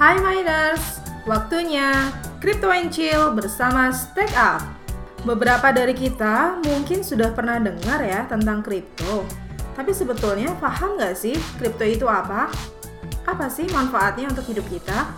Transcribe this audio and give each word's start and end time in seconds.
Hai 0.00 0.16
miners, 0.16 1.04
waktunya 1.28 2.08
Crypto 2.40 2.72
and 2.72 2.88
Chill 2.88 3.36
bersama 3.36 3.92
Stack 3.92 4.32
Up. 4.32 4.64
Beberapa 5.28 5.76
dari 5.76 5.92
kita 5.92 6.56
mungkin 6.64 7.04
sudah 7.04 7.36
pernah 7.36 7.60
dengar 7.60 8.00
ya 8.00 8.24
tentang 8.24 8.64
kripto. 8.64 9.28
Tapi 9.76 9.92
sebetulnya 9.92 10.56
paham 10.56 10.96
nggak 10.96 11.12
sih 11.12 11.36
kripto 11.60 11.84
itu 11.84 12.08
apa? 12.08 12.48
Apa 13.28 13.52
sih 13.52 13.68
manfaatnya 13.68 14.32
untuk 14.32 14.48
hidup 14.48 14.64
kita? 14.72 15.12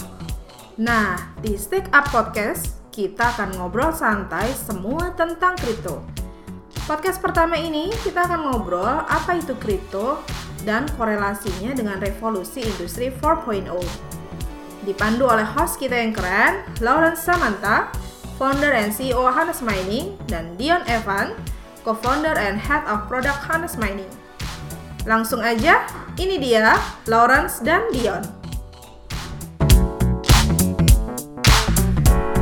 Nah, 0.82 1.30
di 1.38 1.54
Stack 1.54 1.86
Up 1.94 2.10
Podcast, 2.10 2.82
kita 2.90 3.38
akan 3.38 3.62
ngobrol 3.62 3.94
santai 3.94 4.50
semua 4.50 5.14
tentang 5.14 5.54
kripto. 5.62 6.02
Podcast 6.90 7.22
pertama 7.22 7.54
ini 7.54 7.94
kita 8.02 8.26
akan 8.26 8.50
ngobrol 8.50 9.06
apa 9.06 9.38
itu 9.38 9.54
kripto 9.62 10.18
dan 10.66 10.90
korelasinya 10.98 11.70
dengan 11.70 12.02
revolusi 12.02 12.66
industri 12.66 13.14
4.0. 13.14 14.18
Dipandu 14.82 15.30
oleh 15.30 15.46
host 15.46 15.78
kita 15.78 15.94
yang 15.94 16.10
keren, 16.10 16.66
Lawrence 16.82 17.22
Samantha, 17.22 17.94
founder 18.34 18.74
and 18.74 18.90
CEO 18.90 19.30
Hannes 19.30 19.62
Mining, 19.62 20.18
dan 20.26 20.58
Dion 20.58 20.82
Evan, 20.90 21.38
co-founder 21.86 22.34
and 22.34 22.58
head 22.58 22.82
of 22.90 23.06
product 23.06 23.46
Hannes 23.46 23.78
Mining. 23.78 24.10
Langsung 25.06 25.38
aja, 25.38 25.86
ini 26.18 26.34
dia 26.42 26.74
Lawrence 27.06 27.62
dan 27.62 27.94
Dion. 27.94 28.26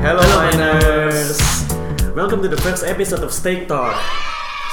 Hello, 0.00 0.24
miners! 0.24 1.36
Welcome 2.16 2.40
to 2.40 2.48
the 2.48 2.56
first 2.64 2.88
episode 2.88 3.20
of 3.20 3.36
Stake 3.36 3.68
Talk. 3.68 4.00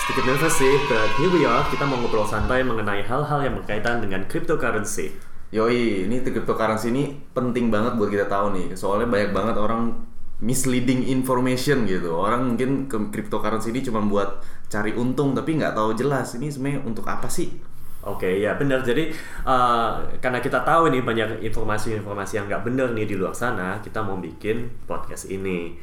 Sedikit 0.07 0.23
nervous 0.23 0.55
sih, 0.55 0.71
but 0.87 1.11
here 1.19 1.27
we 1.35 1.43
are. 1.43 1.67
Kita 1.67 1.83
mau 1.83 1.99
ngobrol 1.99 2.23
santai 2.31 2.63
mengenai 2.63 3.03
hal-hal 3.03 3.43
yang 3.43 3.59
berkaitan 3.59 3.99
dengan 3.99 4.23
cryptocurrency. 4.23 5.35
Yoi, 5.47 6.11
ini 6.11 6.19
cryptocurrency 6.19 6.91
ini 6.91 7.15
penting 7.31 7.71
banget 7.71 7.95
buat 7.95 8.11
kita 8.11 8.27
tahu 8.27 8.51
nih. 8.51 8.67
Soalnya 8.75 9.07
banyak 9.07 9.31
banget 9.31 9.55
orang 9.55 9.95
misleading 10.43 11.07
information 11.07 11.87
gitu. 11.87 12.19
Orang 12.19 12.53
mungkin 12.53 12.91
ke 12.91 12.97
cryptocurrency 13.15 13.71
ini 13.71 13.81
cuma 13.87 14.03
buat 14.03 14.43
cari 14.67 14.91
untung 14.91 15.31
tapi 15.31 15.55
nggak 15.55 15.71
tahu 15.71 15.95
jelas 15.95 16.35
ini 16.35 16.51
sebenarnya 16.51 16.83
untuk 16.83 17.07
apa 17.07 17.31
sih? 17.31 17.55
Oke, 18.03 18.39
ya 18.43 18.59
benar. 18.59 18.83
Jadi 18.83 19.11
uh, 19.47 20.03
karena 20.19 20.39
kita 20.43 20.67
tahu 20.67 20.91
nih 20.91 21.03
banyak 21.03 21.29
informasi-informasi 21.47 22.39
yang 22.39 22.45
nggak 22.51 22.63
benar 22.67 22.87
nih 22.91 23.07
di 23.07 23.15
luar 23.15 23.35
sana, 23.35 23.79
kita 23.79 24.03
mau 24.03 24.19
bikin 24.19 24.83
podcast 24.83 25.31
ini. 25.31 25.75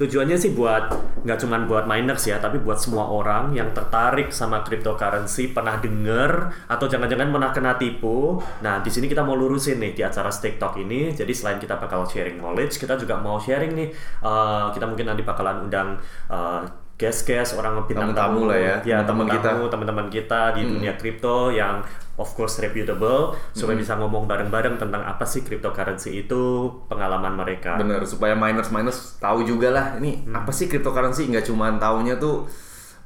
Tujuannya 0.00 0.40
sih 0.40 0.56
buat 0.56 0.88
nggak 1.20 1.38
cuma 1.44 1.60
buat 1.68 1.84
miners 1.84 2.24
ya, 2.24 2.40
tapi 2.40 2.56
buat 2.56 2.80
semua 2.80 3.04
orang 3.04 3.52
yang 3.52 3.68
tertarik 3.76 4.32
sama 4.32 4.64
cryptocurrency, 4.64 5.52
pernah 5.52 5.76
denger 5.76 6.48
atau 6.72 6.88
jangan-jangan 6.88 7.28
pernah 7.28 7.50
kena 7.52 7.72
tipu. 7.76 8.40
Nah, 8.64 8.80
di 8.80 8.88
sini 8.88 9.12
kita 9.12 9.20
mau 9.20 9.36
lurusin 9.36 9.76
nih 9.76 9.92
di 9.92 10.00
acara 10.00 10.32
Stake 10.32 10.56
Talk 10.56 10.80
ini. 10.80 11.12
Jadi 11.12 11.36
selain 11.36 11.60
kita 11.60 11.76
bakal 11.76 12.08
sharing 12.08 12.40
knowledge, 12.40 12.80
kita 12.80 12.96
juga 12.96 13.20
mau 13.20 13.36
sharing 13.36 13.76
nih. 13.76 13.88
uh, 14.24 14.72
kita 14.72 14.88
mungkin 14.88 15.12
nanti 15.12 15.20
bakalan 15.20 15.68
undang 15.68 16.00
uh, 16.32 16.64
guest-guest 17.00 17.56
orang 17.56 17.80
bintang 17.88 18.12
Tamu-tamu 18.12 18.52
lah 18.52 18.58
ya, 18.60 18.74
ya 18.84 18.98
teman-teman 19.08 19.40
teman-teman 19.40 19.64
kita. 19.64 19.72
teman-teman 19.72 20.06
kita 20.12 20.40
di 20.52 20.62
dunia 20.68 20.92
kripto 21.00 21.48
yang 21.48 21.80
of 22.20 22.36
course 22.36 22.60
reputable 22.60 23.32
supaya 23.56 23.74
bisa 23.80 23.96
ngomong 23.96 24.28
bareng-bareng 24.28 24.76
tentang 24.76 25.00
apa 25.00 25.24
sih 25.24 25.40
cryptocurrency 25.40 26.28
itu 26.28 26.68
pengalaman 26.86 27.32
mereka. 27.34 27.80
Bener, 27.80 28.04
supaya 28.04 28.36
miners-miners 28.36 29.16
tahu 29.16 29.48
juga 29.48 29.72
lah 29.72 29.86
ini 29.96 30.28
apa 30.30 30.52
sih 30.52 30.68
cryptocurrency 30.68 31.32
nggak 31.32 31.48
cuma 31.48 31.72
taunya 31.80 32.20
tuh 32.20 32.44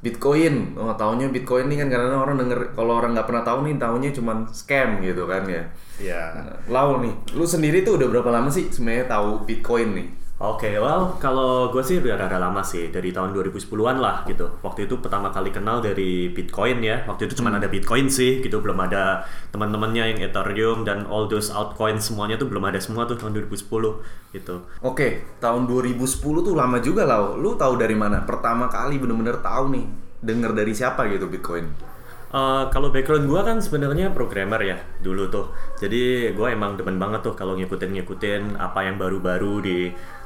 Bitcoin, 0.05 0.77
oh 0.77 0.93
taunya 1.01 1.33
Bitcoin 1.33 1.65
ini 1.73 1.81
kan 1.81 1.89
karena 1.89 2.13
orang 2.21 2.37
denger 2.37 2.77
kalau 2.77 3.01
orang 3.01 3.17
nggak 3.17 3.25
pernah 3.25 3.41
tahu 3.41 3.65
nih 3.65 3.81
taunya 3.81 4.13
cuma 4.13 4.45
scam 4.53 5.01
gitu 5.01 5.25
kan 5.25 5.49
ya. 5.49 5.65
Ya. 5.97 6.23
Nah, 6.37 6.61
Lau 6.69 7.01
nih, 7.01 7.15
lu 7.33 7.49
sendiri 7.49 7.81
tuh 7.81 7.97
udah 7.97 8.13
berapa 8.13 8.29
lama 8.29 8.53
sih 8.53 8.69
sebenarnya 8.69 9.09
tahu 9.09 9.49
Bitcoin 9.49 9.97
nih? 9.97 10.09
Oke, 10.35 10.67
well 10.83 11.15
kalau 11.23 11.71
gue 11.71 11.79
sih 11.87 12.03
udah 12.03 12.19
rada 12.19 12.43
lama 12.43 12.59
sih 12.67 12.91
dari 12.91 13.15
tahun 13.15 13.31
2010-an 13.39 14.03
lah 14.03 14.27
gitu. 14.27 14.51
Waktu 14.67 14.91
itu 14.91 14.99
pertama 14.99 15.31
kali 15.31 15.55
kenal 15.55 15.79
dari 15.79 16.27
Bitcoin 16.27 16.83
ya. 16.83 17.07
Waktu 17.07 17.31
itu 17.31 17.39
cuma 17.39 17.55
ada 17.55 17.71
Bitcoin 17.71 18.11
sih 18.11 18.43
gitu, 18.43 18.59
belum 18.59 18.75
ada 18.83 19.23
teman-temannya 19.55 20.11
yang 20.11 20.19
Ethereum 20.27 20.83
dan 20.83 21.07
all 21.07 21.31
those 21.31 21.55
altcoins 21.55 22.11
semuanya 22.11 22.35
tuh 22.35 22.51
belum 22.51 22.67
ada 22.67 22.83
semua 22.83 23.07
tuh 23.07 23.15
tahun 23.15 23.47
2010 23.47 24.35
gitu. 24.35 24.67
Oke, 24.83 25.23
tahun 25.39 25.71
2010 25.71 26.03
tuh 26.19 26.55
lama 26.59 26.83
juga 26.83 27.07
lah. 27.07 27.39
Lu 27.39 27.55
tahu 27.55 27.79
dari 27.79 27.95
mana? 27.95 28.27
Pertama 28.27 28.67
kali 28.67 28.99
bener-bener 28.99 29.39
tahu 29.39 29.71
nih, 29.71 29.87
denger 30.19 30.51
dari 30.51 30.75
siapa 30.75 31.07
gitu 31.15 31.31
Bitcoin? 31.31 31.95
Uh, 32.35 32.67
kalau 32.75 32.91
background 32.91 33.31
gue 33.31 33.41
kan 33.47 33.63
sebenarnya 33.63 34.11
programmer 34.11 34.59
ya 34.59 34.83
dulu 34.99 35.31
tuh. 35.31 35.55
Jadi 35.79 36.35
gue 36.35 36.49
emang 36.51 36.75
demen 36.75 36.99
banget 36.99 37.23
tuh 37.23 37.39
kalau 37.39 37.55
ngikutin-ngikutin 37.55 38.59
apa 38.59 38.91
yang 38.91 38.99
baru-baru 38.99 39.63
di 39.63 39.79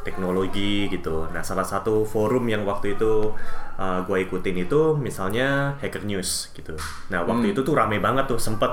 teknologi 0.08 0.88
gitu. 0.88 1.28
Nah 1.28 1.44
salah 1.44 1.68
satu 1.68 2.08
forum 2.08 2.48
yang 2.48 2.64
waktu 2.64 2.96
itu 2.96 3.36
uh, 3.76 4.00
gue 4.08 4.24
ikutin 4.24 4.64
itu 4.64 4.96
misalnya 4.96 5.76
Hacker 5.84 6.08
News 6.08 6.48
gitu. 6.56 6.72
Nah 7.12 7.28
waktu 7.28 7.52
itu 7.52 7.60
tuh 7.60 7.76
rame 7.76 8.00
banget 8.00 8.24
tuh 8.24 8.40
sempet 8.40 8.72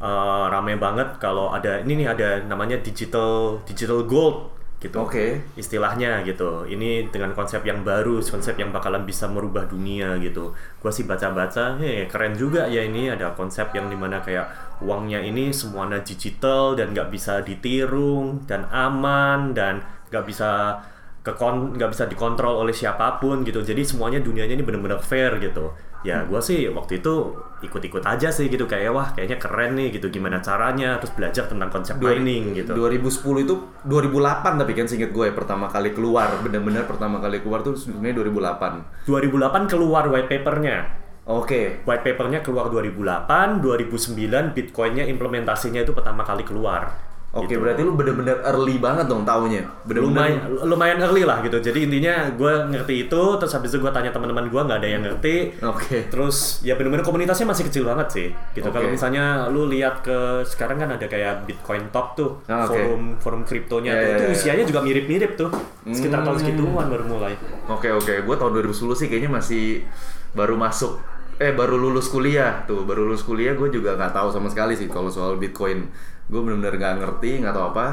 uh, 0.00 0.46
rame 0.52 0.76
banget 0.76 1.16
kalau 1.16 1.52
ada 1.56 1.80
ini 1.80 2.04
nih 2.04 2.08
ada 2.12 2.28
namanya 2.44 2.76
digital 2.84 3.64
digital 3.64 4.04
gold 4.04 4.52
gitu 4.76 5.00
Oke. 5.00 5.40
istilahnya 5.56 6.20
gitu 6.28 6.68
ini 6.68 7.08
dengan 7.08 7.32
konsep 7.32 7.64
yang 7.64 7.80
baru 7.80 8.20
konsep 8.20 8.60
yang 8.60 8.76
bakalan 8.76 9.08
bisa 9.08 9.24
merubah 9.24 9.64
dunia 9.64 10.20
gitu 10.20 10.52
gua 10.84 10.92
sih 10.92 11.08
baca-baca 11.08 11.80
heh 11.80 12.04
keren 12.12 12.36
juga 12.36 12.68
ya 12.68 12.84
ini 12.84 13.08
ada 13.08 13.32
konsep 13.32 13.72
yang 13.72 13.88
di 13.88 13.96
mana 13.96 14.20
kayak 14.20 14.76
uangnya 14.84 15.24
ini 15.24 15.48
semuanya 15.48 16.04
digital 16.04 16.76
dan 16.76 16.92
nggak 16.92 17.08
bisa 17.08 17.40
ditiru 17.40 18.36
dan 18.44 18.68
aman 18.68 19.56
dan 19.56 19.80
nggak 20.10 20.24
bisa 20.26 20.80
kekon 21.26 21.74
nggak 21.74 21.90
bisa 21.90 22.04
dikontrol 22.06 22.62
oleh 22.62 22.70
siapa 22.70 23.18
pun 23.18 23.42
gitu 23.42 23.58
jadi 23.58 23.82
semuanya 23.82 24.22
dunianya 24.22 24.54
ini 24.54 24.62
bener-bener 24.62 25.02
fair 25.02 25.42
gitu 25.42 25.74
ya 26.06 26.22
gua 26.22 26.38
sih 26.38 26.70
waktu 26.70 27.02
itu 27.02 27.34
ikut-ikut 27.66 28.04
aja 28.06 28.30
sih 28.30 28.46
gitu 28.46 28.70
kayak 28.70 28.94
wah 28.94 29.10
kayaknya 29.10 29.42
keren 29.42 29.74
nih 29.74 29.90
gitu 29.90 30.06
gimana 30.06 30.38
caranya 30.38 31.02
terus 31.02 31.10
belajar 31.18 31.50
tentang 31.50 31.66
konsep 31.66 31.98
mining 31.98 32.54
gitu 32.54 32.78
2010 32.78 33.42
itu 33.42 33.54
2008 33.90 34.62
tapi 34.62 34.72
kan 34.78 34.86
seinget 34.86 35.10
gue 35.10 35.30
pertama 35.34 35.66
kali 35.66 35.90
keluar, 35.94 36.30
bener-bener 36.42 36.86
pertama 36.86 37.18
kali 37.18 37.42
keluar 37.42 37.62
tuh 37.62 37.74
sebenarnya 37.74 38.22
2008. 38.22 39.06
2008 39.08 39.72
keluar 39.72 40.04
white 40.10 40.28
papernya. 40.30 40.78
Oke. 41.26 41.82
White 41.82 42.04
papernya 42.06 42.38
keluar 42.42 42.70
2008, 42.70 43.58
2009 43.58 44.54
Bitcoinnya 44.54 45.04
implementasinya 45.10 45.82
itu 45.82 45.90
pertama 45.90 46.22
kali 46.22 46.46
keluar. 46.46 46.94
Oke, 47.36 47.46
Gitu. 47.46 47.60
berarti 47.60 47.80
lu 47.80 47.92
bener-bener 47.92 48.40
early 48.42 48.76
banget 48.76 49.04
dong 49.04 49.22
taunya. 49.22 49.60
Lumayan, 49.84 50.40
Bener-bener. 50.40 50.64
lumayan 50.64 50.98
early 50.98 51.22
lah 51.22 51.38
gitu. 51.40 51.60
Jadi 51.60 51.84
intinya 51.84 52.32
gue 52.32 52.52
ngerti 52.72 52.94
itu, 53.04 53.22
terus 53.36 53.52
habis 53.52 53.68
itu 53.68 53.78
gue 53.78 53.92
tanya 53.92 54.08
teman-teman 54.08 54.48
gue 54.48 54.56
nggak 54.58 54.78
ada 54.80 54.88
yang 54.88 55.02
ngerti. 55.04 55.60
Oke. 55.60 56.08
Terus 56.08 56.36
ya 56.60 56.74
bener-bener 56.74 57.02
komunitasnya 57.02 57.44
masih 57.44 57.68
kecil 57.68 57.84
banget 57.84 58.08
sih. 58.08 58.28
Gitu. 58.50 58.64
Oke. 58.64 58.72
Kalau 58.72 58.88
misalnya 58.88 59.24
lu 59.46 59.68
lihat 59.68 60.00
ke 60.00 60.16
sekarang 60.42 60.78
kan 60.78 60.90
ada 60.90 61.04
kayak 61.04 61.44
Bitcoin 61.44 61.88
Talk 61.88 62.14
tuh, 62.14 62.40
Ah, 62.46 62.64
oke. 62.64 62.72
forum 62.72 63.02
forum 63.18 63.42
kriptonya 63.42 63.90
Ya, 63.90 63.96
tuh. 63.96 64.02
ya, 64.02 64.14
itu 64.14 64.24
ya. 64.24 64.30
usianya 64.32 64.64
juga 64.64 64.80
mirip-mirip 64.80 65.36
tuh. 65.36 65.50
Sekitar 65.86 66.22
tahun 66.22 66.32
Hmm. 66.32 66.42
segituan 66.42 66.86
baru 66.88 67.04
mulai. 67.04 67.36
Oke, 67.66 67.88
oke. 67.88 68.22
Gue 68.22 68.34
tahun 68.34 68.52
2010 68.54 68.72
sih 68.94 69.06
kayaknya 69.06 69.28
masih 69.30 69.84
baru 70.32 70.54
masuk 70.54 70.96
eh 71.36 71.52
baru 71.52 71.76
lulus 71.76 72.08
kuliah 72.08 72.64
tuh 72.64 72.82
baru 72.82 73.04
lulus 73.04 73.20
kuliah 73.20 73.52
gue 73.52 73.68
juga 73.68 73.92
nggak 73.92 74.08
tahu 74.10 74.28
sama 74.30 74.48
sekali 74.48 74.72
sih 74.72 74.88
kalau 74.88 75.08
soal 75.08 75.36
bitcoin 75.36 75.84
gue 76.26 76.40
bener-bener 76.42 76.74
nggak 76.74 76.94
ngerti 77.02 77.30
nggak 77.42 77.54
tahu 77.54 77.66
apa. 77.74 77.86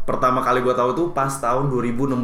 Pertama 0.00 0.42
kali 0.42 0.60
gue 0.60 0.74
tahu 0.74 0.90
tuh 0.92 1.06
pas 1.14 1.30
tahun 1.30 1.70
2016 1.70 2.18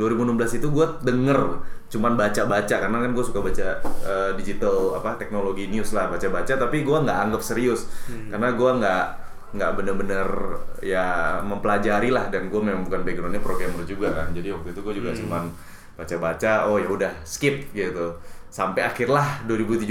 2016 0.00 0.58
itu 0.58 0.66
gue 0.70 0.86
denger 1.02 1.40
cuman 1.88 2.20
baca-baca 2.20 2.76
karena 2.84 3.00
kan 3.00 3.10
gue 3.16 3.24
suka 3.24 3.40
baca 3.40 3.68
eh, 4.04 4.30
digital 4.36 4.96
apa 4.96 5.16
teknologi 5.16 5.68
news 5.68 5.96
lah 5.96 6.08
baca-baca 6.08 6.52
tapi 6.56 6.84
gue 6.84 6.98
nggak 6.98 7.18
anggap 7.28 7.42
serius. 7.44 7.88
Karena 8.28 8.52
gue 8.52 8.70
nggak 8.80 9.04
nggak 9.48 9.70
bener-bener 9.80 10.28
ya 10.84 11.40
mempelajari 11.40 12.12
lah 12.12 12.28
dan 12.28 12.52
gue 12.52 12.60
memang 12.60 12.84
bukan 12.84 13.00
backgroundnya 13.04 13.40
programmer 13.40 13.84
juga 13.84 14.08
kan. 14.14 14.32
Jadi 14.32 14.48
waktu 14.52 14.68
itu 14.72 14.80
gue 14.80 14.94
juga 14.96 15.10
cuman 15.12 15.48
baca-baca 15.96 16.68
oh 16.70 16.78
ya 16.80 16.88
udah 16.88 17.12
skip 17.24 17.72
gitu. 17.72 18.16
Sampai 18.48 18.84
akhirlah 18.84 19.44
2017 19.44 19.84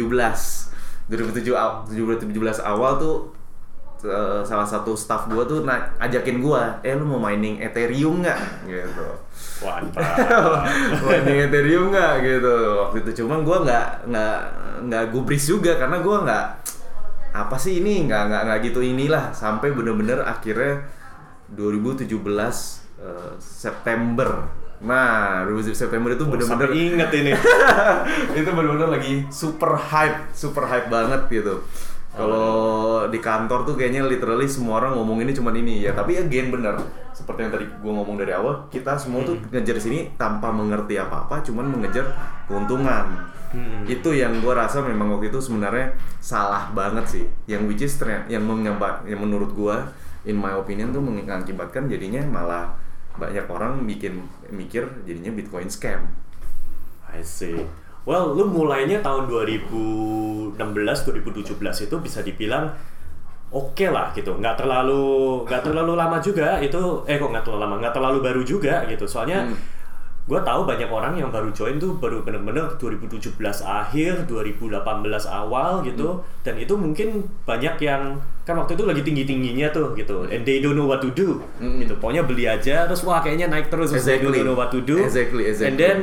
2017 1.07 1.53
aw- 1.53 1.85
2017 1.85 2.33
awal 2.65 2.97
tuh 2.97 3.15
eh, 4.03 4.41
salah 4.45 4.67
satu 4.67 4.93
staff 4.93 5.25
gua 5.25 5.47
tuh 5.47 5.65
na- 5.65 5.89
ajakin 5.97 6.37
gua 6.37 6.77
eh 6.85 6.93
lu 6.93 7.05
mau 7.05 7.17
mining 7.17 7.57
Ethereum 7.57 8.21
nggak? 8.21 8.39
Gitu. 8.69 9.07
Wantap. 9.65 10.05
mining 11.07 11.49
Ethereum 11.49 11.89
nggak? 11.89 12.13
Gitu. 12.21 12.55
Waktu 12.77 12.97
itu. 13.01 13.11
Cuma 13.23 13.41
gua 13.41 13.65
nggak 13.65 13.87
nggak 14.05 14.37
nggak 14.85 15.03
gubris 15.09 15.49
juga 15.49 15.77
karena 15.81 15.97
gua 16.05 16.21
nggak 16.25 16.45
apa 17.33 17.55
sih 17.57 17.81
ini? 17.81 18.05
Nggak 18.05 18.21
nggak 18.29 18.41
nggak 18.45 18.59
gitu 18.69 18.79
inilah. 18.85 19.33
Sampai 19.33 19.73
bener-bener 19.73 20.21
akhirnya 20.21 20.85
2017 21.49 22.05
eh, 23.01 23.31
September. 23.41 24.29
Nah 24.77 25.41
2017 25.49 25.73
September 25.73 26.13
itu 26.13 26.21
bener-bener 26.29 26.69
Sampai 26.69 26.77
inget 26.77 27.09
ini. 27.17 27.31
itu 28.39 28.49
benar-benar 28.53 28.89
lagi 28.93 29.25
super 29.33 29.73
hype, 29.73 30.29
super 30.37 30.69
hype 30.69 30.85
banget 30.93 31.25
gitu. 31.33 31.65
Kalau 32.17 33.05
di 33.13 33.21
kantor 33.21 33.61
tuh 33.61 33.77
kayaknya 33.77 34.01
literally 34.09 34.49
semua 34.49 34.81
orang 34.81 34.97
ngomong 34.97 35.21
ini 35.21 35.31
cuma 35.37 35.53
ini 35.53 35.85
ya. 35.85 35.93
Tapi 35.93 36.17
again 36.17 36.49
bener 36.49 36.81
seperti 37.13 37.45
yang 37.45 37.53
tadi 37.53 37.65
gue 37.69 37.91
ngomong 37.93 38.17
dari 38.17 38.33
awal, 38.33 38.65
kita 38.73 38.97
semua 38.97 39.21
tuh 39.21 39.37
ngejar 39.53 39.77
sini 39.77 40.13
tanpa 40.17 40.49
mengerti 40.49 40.97
apa-apa, 40.97 41.45
cuman 41.45 41.69
mengejar 41.69 42.09
keuntungan. 42.49 43.37
Itu 43.87 44.11
yang 44.11 44.43
gue 44.43 44.53
rasa 44.53 44.83
memang 44.83 45.13
waktu 45.13 45.31
itu 45.31 45.39
sebenarnya 45.39 45.95
salah 46.19 46.73
banget 46.73 47.05
sih. 47.07 47.25
Yang 47.45 47.61
which 47.69 47.83
is 47.85 47.93
yang 48.27 48.43
menyampa, 48.43 49.05
yang 49.05 49.21
menurut 49.23 49.53
gue, 49.53 49.77
in 50.27 50.35
my 50.35 50.57
opinion 50.57 50.91
tuh 50.91 50.99
mengakibatkan 50.99 51.87
jadinya 51.87 52.21
malah 52.27 52.75
banyak 53.17 53.49
orang 53.49 53.81
bikin 53.89 54.25
mikir 54.53 54.85
jadinya 55.05 55.33
Bitcoin 55.33 55.69
scam. 55.69 56.05
I 57.07 57.23
see. 57.23 57.65
Well, 58.07 58.31
lu 58.31 58.47
mulainya 58.47 59.03
tahun 59.03 59.27
2016 59.27 60.55
2017 60.55 61.59
itu 61.91 61.95
bisa 61.99 62.23
dibilang 62.23 62.71
oke 63.51 63.87
lah 63.91 64.15
gitu. 64.15 64.31
Nggak 64.39 64.63
terlalu 64.63 65.43
nggak 65.43 65.61
terlalu 65.63 65.93
lama 65.99 66.17
juga 66.23 66.63
itu 66.63 67.03
eh 67.03 67.19
kok 67.19 67.27
nggak 67.27 67.43
terlalu 67.43 67.61
lama, 67.67 67.75
nggak 67.83 67.93
terlalu 67.93 68.17
baru 68.23 68.41
juga 68.47 68.87
gitu. 68.87 69.03
Soalnya 69.03 69.51
gue 70.27 70.35
tahu 70.43 70.67
banyak 70.67 70.91
orang 70.91 71.15
yang 71.15 71.31
baru 71.31 71.55
join 71.55 71.79
tuh 71.79 71.95
baru 71.99 72.19
bener-bener 72.19 72.75
2017 72.75 73.31
akhir 73.63 74.27
2018 74.27 74.75
awal 75.27 75.83
gitu. 75.83 76.19
Dan 76.43 76.59
itu 76.59 76.75
mungkin 76.79 77.27
banyak 77.43 77.75
yang 77.83 78.19
kan 78.43 78.55
waktu 78.55 78.79
itu 78.79 78.83
lagi 78.87 79.03
tinggi 79.03 79.23
tingginya 79.27 79.67
tuh 79.71 79.91
gitu. 79.95 80.27
And 80.31 80.47
they 80.47 80.63
don't 80.63 80.75
know 80.79 80.87
what 80.87 81.03
to 81.03 81.11
do 81.11 81.43
gitu. 81.59 81.95
Pokoknya 81.99 82.23
beli 82.23 82.47
aja 82.47 82.87
terus 82.87 83.03
wah 83.03 83.19
kayaknya 83.19 83.51
naik 83.51 83.67
terus. 83.67 83.91
Terus 83.91 84.03
they 84.03 84.15
Exactly. 84.19 84.39
don't 84.43 84.47
know 84.47 84.55
what 84.55 84.71
to 84.71 84.79
do. 84.79 84.99
Exactly, 85.03 85.47
exactly. 85.47 85.67
and 85.67 85.75
then 85.79 85.97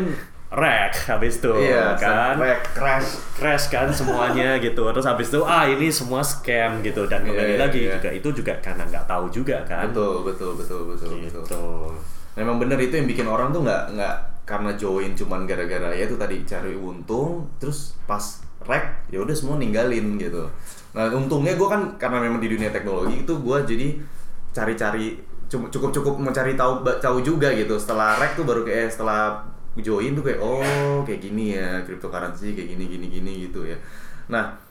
wreck 0.54 0.94
habis 1.04 1.36
itu 1.36 1.50
Iya, 1.50 1.98
kan 1.98 2.38
sampai 2.38 2.54
crash. 2.62 3.10
crash 3.34 3.66
kan 3.68 3.90
semuanya 3.90 4.56
gitu 4.64 4.86
terus 4.86 5.02
habis 5.02 5.28
itu 5.28 5.42
ah 5.42 5.66
ini 5.66 5.90
semua 5.90 6.22
scam 6.22 6.78
gitu 6.80 7.04
dan 7.04 7.22
kembali 7.22 7.54
Iya, 7.54 7.60
lagi 7.60 7.80
iya. 7.82 7.98
juga 7.98 8.10
itu 8.10 8.28
juga 8.32 8.52
karena 8.58 8.86
nggak 8.86 9.04
tahu 9.04 9.26
juga 9.28 9.66
kan 9.66 9.90
Betul, 9.90 10.22
betul, 10.22 10.50
betul, 10.54 10.80
betul, 10.88 11.10
gitu 11.20 11.40
betul. 11.42 11.90
Memang 12.34 12.58
bener 12.58 12.78
itu 12.78 12.94
yang 12.94 13.06
bikin 13.06 13.26
orang 13.26 13.50
tuh 13.50 13.62
nggak 13.62 13.94
nggak 13.94 14.16
karena 14.44 14.70
join 14.74 15.14
cuman 15.14 15.46
gara-gara 15.46 15.88
ya 15.90 16.04
itu 16.04 16.18
tadi 16.18 16.44
cari 16.44 16.74
untung, 16.74 17.48
terus 17.56 17.96
pas 18.04 18.20
rek 18.62 19.08
ya 19.08 19.22
udah 19.22 19.32
semua 19.32 19.56
ninggalin 19.56 20.18
gitu. 20.18 20.44
Nah 20.92 21.08
untungnya 21.10 21.54
gue 21.54 21.64
kan 21.64 21.94
karena 21.96 22.18
memang 22.20 22.38
di 22.38 22.50
dunia 22.50 22.68
teknologi 22.68 23.22
itu 23.22 23.32
gue 23.32 23.58
jadi 23.64 23.88
cari-cari 24.50 25.18
cukup 25.48 25.90
cukup 25.94 26.14
mencari 26.18 26.54
tahu 26.54 26.82
tahu 26.98 27.18
juga 27.22 27.54
gitu. 27.54 27.78
Setelah 27.78 28.18
rek 28.18 28.34
tuh 28.34 28.44
baru 28.44 28.62
kayak 28.62 28.90
setelah 28.90 29.40
join 29.82 30.14
tuh 30.14 30.22
kayak 30.22 30.38
oh 30.38 31.02
kayak 31.02 31.18
gini 31.18 31.58
ya 31.58 31.82
cryptocurrency 31.82 32.54
kayak 32.54 32.74
gini 32.74 32.84
gini 32.86 33.06
gini 33.10 33.32
gitu 33.50 33.66
ya. 33.66 33.78
Nah 34.30 34.64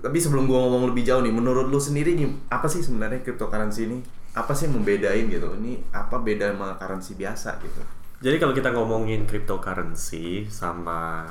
tapi 0.00 0.16
sebelum 0.16 0.48
gua 0.48 0.64
ngomong 0.64 0.94
lebih 0.94 1.04
jauh 1.04 1.20
nih, 1.20 1.34
menurut 1.34 1.68
lu 1.68 1.76
sendiri 1.76 2.16
nih, 2.16 2.30
apa 2.48 2.64
sih 2.70 2.80
sebenarnya 2.80 3.20
cryptocurrency 3.20 3.84
ini? 3.84 3.98
Apa 4.32 4.56
sih 4.56 4.70
yang 4.70 4.80
membedain 4.80 5.28
gitu? 5.28 5.52
Ini 5.60 5.92
apa 5.92 6.22
beda 6.22 6.56
sama 6.56 6.78
currency 6.80 7.12
biasa 7.18 7.60
gitu? 7.60 7.82
Jadi 8.20 8.36
kalau 8.36 8.52
kita 8.56 8.72
ngomongin 8.72 9.24
cryptocurrency 9.24 10.48
sama 10.48 11.24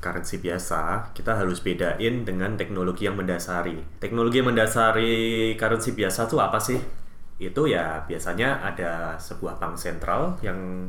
currency 0.00 0.40
biasa, 0.40 1.12
kita 1.16 1.36
harus 1.36 1.60
bedain 1.60 2.24
dengan 2.24 2.56
teknologi 2.56 3.08
yang 3.08 3.16
mendasari. 3.16 3.80
Teknologi 4.00 4.40
yang 4.40 4.52
mendasari 4.52 5.12
currency 5.56 5.92
biasa 5.92 6.28
tuh 6.28 6.40
apa 6.40 6.60
sih? 6.60 6.80
Itu 7.40 7.66
ya 7.66 8.06
biasanya 8.06 8.62
ada 8.62 9.18
sebuah 9.20 9.58
bank 9.58 9.74
sentral 9.76 10.38
yang 10.40 10.88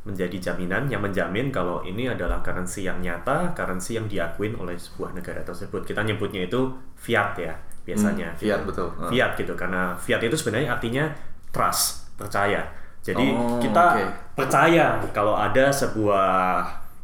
menjadi 0.00 0.50
jaminan 0.52 0.88
yang 0.88 1.04
menjamin 1.04 1.52
kalau 1.52 1.84
ini 1.84 2.08
adalah 2.08 2.40
currency 2.40 2.88
yang 2.88 3.04
nyata, 3.04 3.52
currency 3.52 4.00
yang 4.00 4.08
diakuin 4.08 4.56
oleh 4.56 4.76
sebuah 4.80 5.12
negara 5.12 5.44
tersebut. 5.44 5.84
Kita 5.84 6.00
nyebutnya 6.00 6.48
itu 6.48 6.72
fiat 6.96 7.36
ya 7.36 7.52
biasanya. 7.84 8.32
Hmm, 8.32 8.40
fiat, 8.40 8.60
betul. 8.64 8.88
Ah. 8.96 9.12
Fiat 9.12 9.30
gitu 9.36 9.52
karena 9.52 9.92
fiat 10.00 10.20
itu 10.24 10.36
sebenarnya 10.40 10.72
artinya 10.72 11.04
trust, 11.52 12.16
percaya. 12.16 12.64
Jadi 13.00 13.32
Oh, 13.32 13.56
kita 13.60 13.84
oke. 13.96 14.04
percaya 14.36 15.00
kalau 15.12 15.36
ada 15.36 15.72
sebuah 15.72 16.28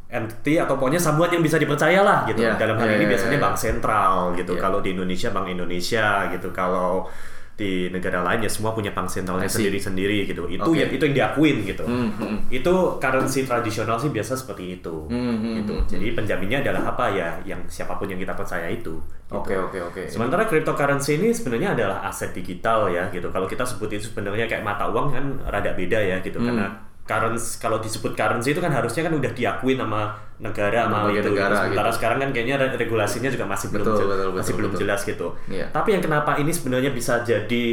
entity 0.07 0.61
atau 0.61 0.79
pokoknya 0.79 1.01
samuan 1.03 1.29
yang 1.33 1.43
bisa 1.43 1.59
dipercaya 1.59 2.01
lah 2.01 2.25
gitu. 2.29 2.45
Iya, 2.45 2.55
Dalam 2.57 2.79
hal 2.79 2.89
iya, 2.89 2.97
ini 2.97 3.05
iya, 3.05 3.13
biasanya 3.17 3.37
iya. 3.37 3.45
bank 3.45 3.57
sentral 3.59 4.15
gitu. 4.39 4.53
Iya. 4.57 4.61
Kalau 4.63 4.79
di 4.81 4.95
Indonesia 4.95 5.29
bank 5.35 5.47
Indonesia 5.51 6.07
gitu. 6.33 6.49
Kalau 6.55 7.09
di 7.57 7.89
negara 7.89 8.21
lain 8.21 8.45
ya 8.45 8.53
semua 8.53 8.77
punya 8.77 8.93
bank 8.93 9.09
sentralnya 9.09 9.49
sendiri-sendiri 9.49 10.29
gitu. 10.29 10.45
Itu 10.45 10.69
Oke. 10.69 10.77
ya 10.77 10.87
itu 10.93 11.01
yang 11.09 11.17
diakuin 11.17 11.65
gitu. 11.65 11.89
Hmm, 11.89 12.13
hmm. 12.13 12.53
Itu 12.53 13.01
currency 13.01 13.49
tradisional 13.49 13.97
sih 13.97 14.13
biasa 14.13 14.37
seperti 14.37 14.77
itu. 14.77 15.09
Hmm, 15.09 15.41
hmm, 15.41 15.55
gitu. 15.65 15.75
hmm, 15.75 15.89
Jadi 15.89 16.07
penjaminnya 16.13 16.61
adalah 16.61 16.93
apa 16.93 17.09
ya? 17.17 17.41
Yang 17.49 17.73
siapa 17.73 17.97
pun 17.97 18.13
yang 18.13 18.21
kita 18.21 18.37
percaya 18.37 18.69
itu. 18.69 19.01
gitu. 19.01 19.33
Oke, 19.33 19.57
oke, 19.57 19.79
oke. 19.89 20.03
Sementara 20.05 20.45
cryptocurrency 20.45 21.17
ini 21.17 21.33
sebenarnya 21.33 21.73
adalah 21.73 22.05
aset 22.05 22.37
digital 22.37 22.93
ya 22.93 23.09
gitu. 23.09 23.33
Kalau 23.33 23.49
kita 23.49 23.65
sebut 23.65 23.89
itu 23.89 24.05
sebenarnya 24.07 24.45
kayak 24.45 24.61
mata 24.61 24.85
uang 24.93 25.17
kan 25.17 25.25
rada 25.49 25.73
beda 25.73 25.97
ya 25.97 26.21
gitu 26.21 26.37
Hmm. 26.37 26.53
karena 26.53 26.67
currency 27.07 27.57
kalau 27.57 27.79
disebut 27.79 28.13
currency 28.13 28.51
itu 28.51 28.59
kan 28.59 28.69
harusnya 28.69 29.07
kan 29.07 29.15
udah 29.15 29.31
diakuin 29.31 29.79
sama 29.79 30.11
negara 30.37 30.91
sama 30.91 31.09
itu. 31.09 31.31
negara. 31.33 31.55
Sementara 31.65 31.89
gitu. 31.89 31.97
sekarang 31.97 32.19
kan 32.21 32.29
kayaknya 32.31 32.57
re- 32.59 32.77
regulasinya 32.77 33.31
juga 33.31 33.47
masih 33.47 33.67
belum 33.71 33.87
Betul, 33.87 33.97
jel- 33.97 34.11
betul, 34.11 34.29
masih 34.29 34.37
betul, 34.43 34.57
belum 34.59 34.71
betul. 34.71 34.83
jelas 34.85 35.01
gitu. 35.03 35.27
Iya. 35.47 35.67
Tapi 35.71 35.89
yang 35.95 36.03
kenapa 36.03 36.31
ini 36.37 36.51
sebenarnya 36.51 36.91
bisa 36.91 37.23
jadi 37.23 37.65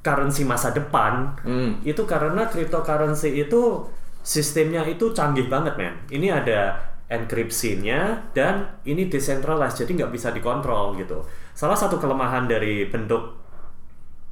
currency 0.00 0.42
masa 0.44 0.68
depan 0.70 1.32
Hmm. 1.40 1.80
itu 1.80 2.02
karena 2.04 2.44
cryptocurrency 2.44 3.38
itu 3.38 3.84
sistemnya 4.20 4.80
itu 4.84 5.12
canggih 5.12 5.46
banget 5.46 5.76
men. 5.76 5.94
Ini 6.08 6.32
ada 6.34 6.80
enkripsinya 7.04 8.32
dan 8.32 8.80
ini 8.84 9.06
decentralized 9.06 9.80
jadi 9.80 10.04
nggak 10.04 10.12
bisa 10.12 10.28
dikontrol 10.30 10.96
gitu. 10.96 11.20
Salah 11.52 11.76
satu 11.76 11.96
kelemahan 11.96 12.44
dari 12.44 12.88
bentuk 12.88 13.43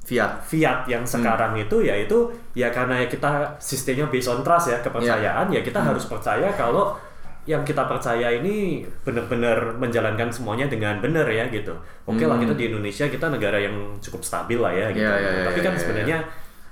Fiat. 0.03 0.43
fiat 0.43 0.83
yang 0.91 1.07
sekarang 1.07 1.55
itu 1.55 1.79
yaitu 1.79 2.27
ya 2.51 2.67
karena 2.69 3.07
kita 3.07 3.55
sistemnya 3.55 4.03
based 4.11 4.27
on 4.27 4.43
trust 4.43 4.67
ya 4.67 4.83
kepercayaan 4.83 5.47
ya 5.47 5.63
kita 5.63 5.79
harus 5.79 6.03
percaya 6.11 6.51
kalau 6.59 6.99
yang 7.43 7.63
kita 7.67 7.83
percaya 7.87 8.31
ini 8.31 8.83
benar-benar 9.03 9.75
menjalankan 9.75 10.31
semuanya 10.31 10.67
dengan 10.71 10.99
benar 11.03 11.27
ya 11.27 11.43
gitu. 11.51 11.75
Oke 12.07 12.23
lah 12.23 12.39
kita 12.39 12.55
di 12.55 12.71
Indonesia 12.71 13.03
kita 13.07 13.27
negara 13.27 13.59
yang 13.59 13.99
cukup 13.99 14.23
stabil 14.23 14.59
lah 14.59 14.71
ya 14.71 14.87
gitu. 14.95 15.03
Iya, 15.03 15.15
iya, 15.19 15.31
iya, 15.31 15.45
Tapi 15.51 15.59
iya, 15.59 15.67
kan 15.67 15.73
iya. 15.75 15.81
sebenarnya 15.83 16.17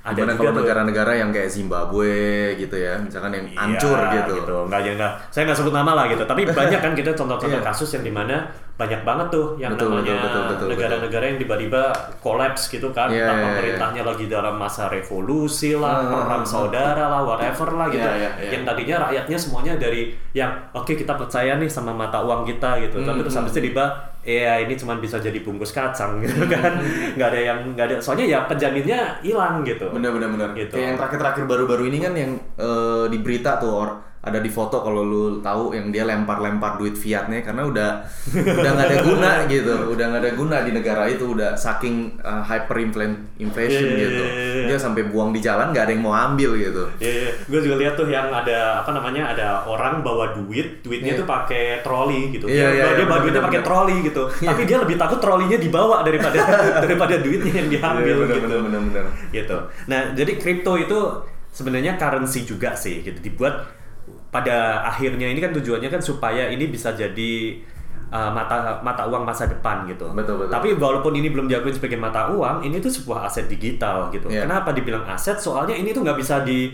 ada 0.02 0.18
Gimana 0.18 0.34
kalau 0.34 0.54
negara-negara 0.58 1.12
yang 1.14 1.30
kayak 1.30 1.50
Zimbabwe 1.54 2.16
gitu 2.58 2.74
ya, 2.74 2.98
misalkan 2.98 3.38
yang 3.38 3.46
Iya, 3.54 3.58
hancur 3.60 4.00
gitu. 4.18 4.34
Nggak, 4.66 4.82
ya, 4.82 4.92
nggak. 4.98 5.12
Saya 5.30 5.42
nggak 5.46 5.58
sebut 5.62 5.74
nama 5.78 5.92
lah 5.94 6.06
gitu. 6.10 6.24
Tapi 6.26 6.42
banyak 6.58 6.80
kan 6.82 6.94
kita 6.98 7.12
contoh-contoh 7.14 7.62
Iya. 7.62 7.68
kasus 7.68 7.90
yang 7.94 8.04
di 8.08 8.10
mana 8.10 8.50
banyak 8.82 9.02
banget 9.06 9.28
tuh 9.30 9.46
yang 9.62 9.78
Betul, 9.78 10.02
namanya 10.02 10.18
negara-negara 10.66 11.24
yang 11.30 11.38
tiba-tiba 11.38 11.82
kolaps 12.18 12.74
gitu 12.74 12.90
kan. 12.90 13.14
Iya, 13.14 13.22
Entah 13.22 13.36
iya, 13.38 13.38
iya. 13.38 13.46
pemerintahnya 13.54 14.02
lagi 14.02 14.26
dalam 14.26 14.56
masa 14.58 14.90
revolusi 14.90 15.78
lah, 15.78 16.02
Hmm, 16.02 16.26
perang 16.26 16.44
hmm, 16.44 16.50
saudara 16.50 17.06
lah, 17.06 17.22
whatever 17.22 17.70
lah 17.78 17.88
gitu. 17.94 18.02
Iya, 18.02 18.18
iya, 18.18 18.30
iya. 18.42 18.50
Yang 18.58 18.64
tadinya 18.66 18.96
rakyatnya 19.06 19.38
semuanya 19.38 19.74
dari 19.78 20.02
yang 20.34 20.50
oke 20.74 20.94
kita 20.98 21.14
percaya 21.14 21.54
nih 21.62 21.70
sama 21.70 21.94
mata 21.94 22.18
uang 22.26 22.42
kita 22.50 22.82
gitu. 22.82 23.06
Tapi 23.06 23.22
Hmm, 23.22 23.26
terus 23.30 23.38
habis 23.38 23.54
itu 23.54 23.62
tiba 23.70 23.86
ya 24.22 24.62
ini 24.62 24.74
cuma 24.78 24.98
bisa 24.98 25.18
jadi 25.18 25.38
bungkus 25.42 25.74
kacang 25.74 26.18
gitu 26.26 26.42
kan. 26.50 26.82
Nggak 27.18 27.28
ada 27.32 27.40
yang 27.40 27.60
nggak 27.78 27.86
ada. 27.86 27.96
Soalnya 28.02 28.26
ya 28.26 28.40
penjaminnya 28.50 29.22
hilang 29.22 29.62
gitu. 29.62 29.86
Bener 29.94 30.10
bener 30.10 30.30
bener. 30.34 30.50
Gitu. 30.58 30.74
Kayak 30.74 30.88
yang 30.94 30.98
terakhir-terakhir 30.98 31.44
baru-baru 31.46 31.84
ini 31.94 31.98
kan 32.02 32.14
yang 32.18 32.32
eh, 32.58 33.06
di 33.12 33.18
berita 33.22 33.62
tuh 33.62 33.72
or, 33.72 33.90
ada 34.22 34.38
di 34.38 34.54
foto 34.54 34.86
kalau 34.86 35.02
lu 35.02 35.24
tahu 35.42 35.74
yang 35.74 35.90
dia 35.90 36.06
lempar-lempar 36.06 36.78
duit 36.78 36.94
fiatnya 36.94 37.42
karena 37.42 37.66
udah 37.66 37.90
udah 38.38 38.70
nggak 38.78 38.88
ada 38.88 38.98
guna 39.02 39.32
gitu, 39.50 39.74
udah 39.90 40.06
nggak 40.14 40.22
ada 40.22 40.32
guna 40.38 40.58
di 40.62 40.72
negara 40.72 41.10
itu 41.10 41.26
udah 41.34 41.58
saking 41.58 42.22
uh, 42.22 42.46
hyperinflation 42.46 43.18
inflation 43.42 43.82
Iya, 43.82 43.98
gitu. 43.98 44.24
iya, 44.24 44.46
iya. 44.62 44.66
Dia 44.70 44.78
sampai 44.78 45.10
buang 45.10 45.34
di 45.34 45.42
jalan 45.42 45.74
nggak 45.74 45.90
ada 45.90 45.94
yang 45.98 46.06
mau 46.06 46.14
ambil 46.14 46.54
gitu. 46.54 46.86
Iya, 47.02 47.34
gue 47.50 47.60
juga 47.66 47.76
lihat 47.82 47.94
tuh 47.98 48.14
yang 48.14 48.30
ada 48.30 48.86
apa 48.86 48.94
namanya 48.94 49.34
ada 49.34 49.66
orang 49.66 50.06
bawa 50.06 50.38
duit, 50.38 50.86
duitnya 50.86 51.18
Iya. 51.18 51.20
tuh 51.20 51.28
pakai 51.28 51.64
troli 51.82 52.30
gitu. 52.30 52.46
Iya, 52.46 52.68
dia 52.70 52.78
iya, 52.78 52.86
dia 53.02 53.06
bawa 53.10 53.26
duitnya 53.26 53.42
pakai 53.42 53.62
troli 53.66 53.96
gitu. 54.06 54.24
Tapi 54.30 54.62
dia 54.70 54.78
lebih 54.78 55.02
takut 55.02 55.18
trolinya 55.18 55.58
dibawa 55.58 56.06
daripada 56.06 56.38
daripada 56.86 57.18
duitnya 57.18 57.54
yang 57.58 57.70
diambil 57.74 58.06
Iya, 58.06 58.16
bener, 58.22 58.38
gitu. 58.38 58.46
bener, 58.46 58.60
bener, 58.70 58.82
bener. 58.86 59.06
Gitu. 59.34 59.58
Nah, 59.90 60.14
jadi 60.14 60.32
kripto 60.38 60.78
itu 60.78 61.00
sebenarnya 61.50 61.98
currency 61.98 62.46
juga 62.46 62.78
sih 62.78 63.02
gitu 63.02 63.18
dibuat 63.18 63.81
pada 64.32 64.88
akhirnya 64.88 65.28
ini 65.28 65.44
kan 65.44 65.52
tujuannya 65.52 65.92
kan 65.92 66.00
supaya 66.00 66.48
ini 66.48 66.72
bisa 66.72 66.96
jadi 66.96 67.60
uh, 68.12 68.32
mata 68.32 68.80
mata 68.80 69.04
uang 69.12 69.28
masa 69.28 69.52
depan 69.52 69.84
gitu. 69.92 70.08
Betul, 70.16 70.48
betul. 70.48 70.52
Tapi 70.56 70.72
walaupun 70.80 71.14
ini 71.20 71.28
belum 71.28 71.52
diakui 71.52 71.76
sebagai 71.76 72.00
mata 72.00 72.32
uang, 72.32 72.64
ini 72.64 72.80
tuh 72.80 72.92
sebuah 72.92 73.28
aset 73.28 73.52
digital 73.52 74.08
gitu. 74.10 74.32
Iya. 74.32 74.48
Kenapa 74.48 74.72
dibilang 74.72 75.04
aset? 75.04 75.36
Soalnya 75.36 75.76
ini 75.76 75.92
tuh 75.92 76.08
nggak 76.08 76.16
bisa 76.16 76.42
di 76.48 76.72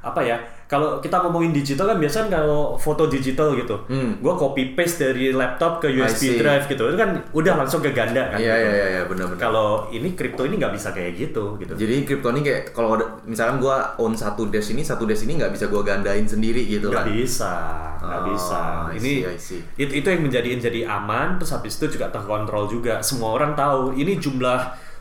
apa 0.00 0.20
ya 0.24 0.36
kalau 0.70 0.96
kita 0.96 1.18
ngomongin 1.18 1.50
digital 1.50 1.82
kan 1.84 1.98
biasanya 1.98 2.30
kalau 2.32 2.72
foto 2.74 3.04
digital 3.04 3.52
gitu 3.52 3.74
Hmm. 3.84 4.14
gue 4.16 4.30
copy 4.32 4.72
paste 4.72 5.02
dari 5.02 5.28
laptop 5.30 5.78
ke 5.78 5.90
I 5.90 5.98
USB 5.98 6.38
drive 6.38 6.64
gitu 6.64 6.82
itu 6.84 6.94
kan 6.94 7.10
udah 7.28 7.54
langsung 7.56 7.80
ke 7.80 7.90
ganda 7.90 8.30
kan 8.30 8.38
Iya 8.38 8.54
gitu. 8.54 8.62
iya 8.62 8.70
iya 8.70 8.86
iya 8.88 9.02
benar-benar. 9.04 9.40
kalau 9.40 9.68
ini 9.90 10.14
kripto 10.14 10.42
ini 10.42 10.56
nggak 10.56 10.70
bisa 10.70 10.88
kayak 10.90 11.18
gitu 11.18 11.58
gitu 11.58 11.74
Jadi 11.74 11.94
kripto 12.04 12.30
ini 12.30 12.40
kayak 12.40 12.70
kalau 12.70 12.94
ada 12.94 13.18
misalkan 13.24 13.58
gua 13.58 13.76
own 13.96 14.14
satu 14.14 14.46
dash 14.46 14.70
ini, 14.70 14.80
satu 14.80 15.04
dash 15.04 15.22
ini 15.22 15.36
nggak 15.36 15.50
bisa 15.50 15.66
gua 15.66 15.82
gandain 15.82 16.22
sendiri 16.22 16.62
gitu 16.64 16.86
nggak 16.86 17.02
kan. 17.02 17.10
bisa 17.12 17.52
nggak 17.98 18.16
Oh, 18.16 18.24
bisa 18.28 18.60
I 18.86 18.96
ini 18.96 19.12
see, 19.12 19.18
I 19.26 19.36
see. 19.36 19.60
itu 19.76 19.92
itu 19.96 20.06
yang 20.06 20.22
menjadiin 20.22 20.56
jadi 20.58 20.80
aman 20.86 21.36
terus 21.36 21.50
habis 21.50 21.74
itu 21.74 21.90
juga 21.90 22.08
terkontrol 22.08 22.64
juga 22.64 23.00
semua 23.00 23.34
orang 23.34 23.52
tahu 23.52 23.92
ini 23.92 24.16
jumlah 24.16 24.60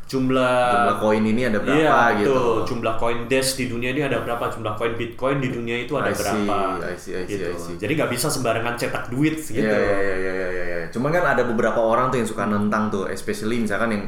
jumlah 0.10 0.74
Jumlah 0.74 0.98
koin 0.98 1.22
ini 1.22 1.42
ada 1.46 1.62
berapa 1.62 1.78
iya, 1.78 2.18
gitu. 2.18 2.34
betul. 2.34 2.58
jumlah 2.66 2.94
koin 2.98 3.20
dash 3.30 3.54
di 3.56 3.70
dunia 3.70 3.94
ini 3.94 4.02
ada 4.02 4.18
berapa 4.20 4.50
jumlah 4.50 4.74
koin 4.74 4.98
bitcoin 4.98 5.38
di 5.38 5.54
dunia 5.54 5.78
itu 5.78 5.94
ada 5.94 6.10
I 6.10 6.18
see, 6.18 6.20
berapa 6.20 6.56
I 6.82 6.96
see, 6.98 7.14
I 7.14 7.24
see, 7.24 7.30
gitu 7.30 7.46
I 7.46 7.56
see. 7.56 7.76
jadi 7.78 7.92
nggak 7.94 8.10
bisa 8.10 8.28
sembarangan 8.28 8.74
cetak 8.74 9.06
duit 9.08 9.38
gitu 9.38 9.62
Iya 9.62 9.78
iya 9.78 9.98
iya 10.02 10.16
iya 10.18 10.48
iya 10.50 10.64
iya. 10.66 10.80
Cuman 10.90 11.14
kan 11.14 11.22
ada 11.30 11.46
beberapa 11.46 11.78
orang 11.78 12.10
tuh 12.10 12.18
yang 12.18 12.26
suka 12.26 12.44
nentang 12.44 12.90
tuh, 12.90 13.06
especially 13.06 13.62
misalkan 13.62 13.94
yang 13.94 14.04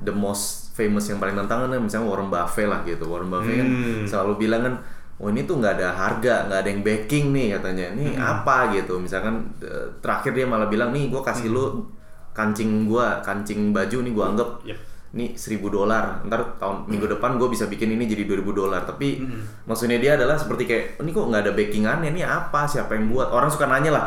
the 0.00 0.08
most 0.10 0.72
famous 0.72 1.04
yang 1.06 1.20
paling 1.20 1.36
nentang 1.36 1.60
kan 1.60 1.76
misalnya 1.76 2.08
Warren 2.08 2.32
Buffett 2.32 2.64
lah 2.64 2.80
gitu. 2.82 3.04
Warren 3.04 3.28
Buffett 3.28 3.60
kan 3.60 3.68
Hmm. 3.68 4.04
selalu 4.08 4.40
bilang 4.40 4.64
kan 4.64 4.74
Oh 5.14 5.30
ini 5.30 5.46
tuh 5.46 5.62
nggak 5.62 5.78
ada 5.78 5.94
harga, 5.94 6.50
nggak 6.50 6.58
ada 6.58 6.68
yang 6.68 6.82
backing 6.82 7.30
nih 7.30 7.54
katanya. 7.54 7.86
Ini 7.92 8.04
Hmm. 8.10 8.18
apa 8.18 8.74
gitu? 8.74 8.98
Misalkan 8.98 9.46
eh, 9.60 9.86
terakhir 10.00 10.32
dia 10.32 10.42
malah 10.42 10.66
bilang 10.66 10.90
nih, 10.90 11.06
gue 11.06 11.22
kasih 11.22 11.52
lu 11.52 11.86
kancing 12.32 12.90
gua, 12.90 13.22
kancing 13.22 13.70
baju 13.70 14.02
nih 14.02 14.10
gua 14.10 14.24
anggap 14.34 14.48
Yep. 14.66 14.78
Ini 15.14 15.38
1000 15.38 15.62
dolar. 15.70 16.26
Ntar 16.26 16.58
tahun 16.58 16.90
minggu 16.90 17.06
depan 17.06 17.38
gue 17.38 17.46
bisa 17.46 17.70
bikin 17.70 17.94
ini 17.94 18.10
jadi 18.10 18.26
2000 18.26 18.50
dolar. 18.50 18.82
Tapi 18.82 19.22
maksudnya 19.64 20.02
dia 20.02 20.18
adalah 20.18 20.34
seperti 20.34 20.66
kayak 20.66 20.84
ini 20.98 21.14
kok 21.14 21.30
nggak 21.30 21.42
ada 21.46 21.52
backingannya, 21.54 22.10
ini 22.10 22.26
apa? 22.26 22.66
Siapa 22.66 22.98
yang 22.98 23.06
buat? 23.14 23.30
Orang 23.30 23.46
suka 23.46 23.70
nanya 23.70 23.94
lah. 23.94 24.04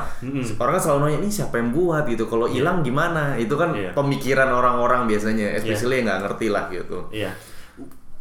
Orang 0.59 0.75
kan 0.75 0.81
selalu 0.83 0.99
nanya 1.07 1.19
ini 1.23 1.29
siapa 1.31 1.55
yang 1.55 1.71
buat 1.71 2.03
gitu. 2.11 2.27
Kalau 2.27 2.51
hilang 2.51 2.83
gimana? 2.83 3.39
Itu 3.39 3.55
kan 3.55 3.71
Iya. 3.71 3.95
pemikiran 3.95 4.51
orang-orang 4.51 5.07
biasanya, 5.07 5.55
especially 5.55 6.03
yang 6.03 6.11
nggak 6.11 6.21
ngerti 6.27 6.47
lah 6.51 6.67
gitu. 6.67 7.07
Iya. 7.15 7.31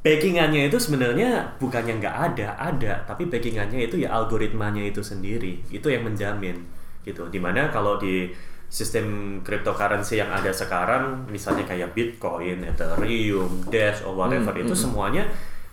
Backingannya 0.07 0.71
itu 0.71 0.79
sebenarnya 0.79 1.59
bukannya 1.59 1.99
nggak 1.99 2.17
ada, 2.31 2.55
ada, 2.55 3.03
tapi 3.11 3.27
backingannya 3.27 3.91
itu 3.91 4.07
ya 4.07 4.15
algoritmanya 4.15 4.87
itu 4.87 5.03
sendiri, 5.03 5.67
itu 5.67 5.91
yang 5.91 6.07
menjamin 6.07 6.63
gitu. 7.03 7.27
Di 7.27 7.43
mana 7.43 7.75
kalau 7.75 7.99
di 7.99 8.31
sistem 8.69 9.39
cryptocurrency 9.41 10.19
yang 10.19 10.29
ada 10.29 10.51
sekarang, 10.51 11.27
misalnya 11.31 11.65
kayak 11.65 11.95
Bitcoin, 11.95 12.67
Ethereum, 12.67 13.63
Dash, 13.71 14.03
or 14.03 14.13
whatever, 14.13 14.51
Hmm, 14.51 14.63
itu 14.63 14.75
semuanya 14.75 15.25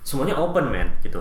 semuanya 0.04 0.36
open 0.36 0.70
man 0.70 0.90
gitu. 1.02 1.20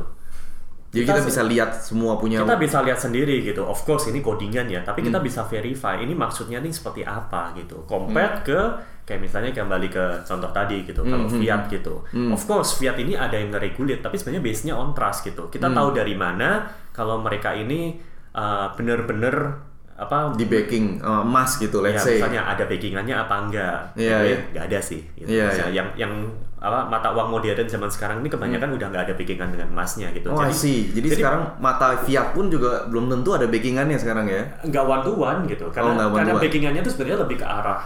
Jadi 0.92 1.08
Kita 1.08 1.16
kita, 1.16 1.24
bisa 1.24 1.42
lihat 1.48 1.70
semua 1.72 2.20
punya 2.20 2.44
Kita 2.44 2.60
bisa 2.60 2.84
lihat 2.84 3.00
sendiri 3.00 3.40
gitu. 3.40 3.64
Of 3.64 3.88
course 3.88 4.12
ini 4.12 4.20
codingan 4.20 4.68
ya, 4.68 4.84
tapi 4.84 5.00
kita 5.00 5.16
Hmm. 5.16 5.24
bisa 5.24 5.40
verify 5.48 5.96
ini 5.96 6.12
maksudnya 6.12 6.60
nih 6.60 6.68
seperti 6.68 7.00
apa 7.00 7.56
gitu. 7.56 7.80
Compare 7.88 8.34
Hmm. 8.36 8.44
ke 8.44 8.60
kayak 9.02 9.18
misalnya 9.24 9.50
kembali 9.56 9.88
ke 9.88 10.04
contoh 10.22 10.52
tadi 10.52 10.84
gitu. 10.84 11.00
Kalau 11.00 11.24
Hmm, 11.24 11.40
fiat 11.40 11.72
gitu. 11.72 12.04
Of 12.28 12.44
course 12.44 12.76
fiat 12.76 13.00
ini 13.00 13.16
ada 13.16 13.34
yang 13.34 13.48
nge-regulate, 13.48 14.04
tapi 14.04 14.20
sebenarnya 14.20 14.44
base-nya 14.44 14.74
on 14.76 14.92
trust 14.92 15.24
gitu. 15.24 15.48
Kita 15.48 15.72
Hmm. 15.72 15.76
tahu 15.80 15.88
dari 15.96 16.12
mana 16.12 16.68
kalau 16.92 17.24
mereka 17.24 17.56
ini 17.56 17.96
uh, 18.32 18.72
bener-bener 18.76 19.64
apa 20.02 20.34
di 20.34 20.44
backing 20.44 20.98
eh, 20.98 21.22
emas 21.22 21.56
gitu, 21.56 21.78
ya, 21.78 21.88
let's 21.88 22.02
say. 22.02 22.18
misalnya 22.18 22.42
ada 22.44 22.64
backingannya 22.64 23.14
apa 23.16 23.34
enggak 23.40 23.76
Iya, 23.94 24.10
Tapi 24.12 24.26
iya. 24.26 24.38
nggak 24.50 24.64
ada 24.66 24.78
sih 24.80 25.00
gitu. 25.14 25.28
Iya, 25.28 25.44
Misalnya 25.46 25.68
iya. 25.68 25.78
yang 25.78 25.88
yang 25.96 26.12
apa 26.58 26.86
mata 26.86 27.10
uang 27.10 27.28
modern 27.28 27.66
zaman 27.66 27.86
sekarang 27.86 28.16
ini 28.18 28.28
kebanyakan 28.28 28.70
udah 28.72 28.86
nggak 28.88 29.02
ada 29.04 29.14
backingan 29.14 29.48
dengan 29.50 29.66
emasnya 29.68 30.10
gitu 30.10 30.30
Oh, 30.30 30.38
I 30.38 30.50
see. 30.50 30.90
Jadi, 30.90 31.10
sekarang 31.12 31.58
mata 31.58 31.98
fiat 31.98 32.30
pun 32.30 32.46
juga 32.46 32.86
belum 32.86 33.06
tentu 33.08 33.30
ada 33.32 33.46
backingannya 33.46 33.94
sekarang 33.96 34.26
ya. 34.26 34.42
nggak 34.62 34.84
one 34.84 35.02
to 35.02 35.12
one 35.12 35.40
gitu 35.44 35.66
karena 35.70 35.90
Oh, 36.00 36.10
one 36.10 36.18
karena 36.18 36.34
one. 36.34 36.42
backingannya 36.42 36.80
itu 36.80 36.90
sebenarnya 36.90 37.18
lebih 37.22 37.38
ke 37.38 37.46
arah 37.46 37.82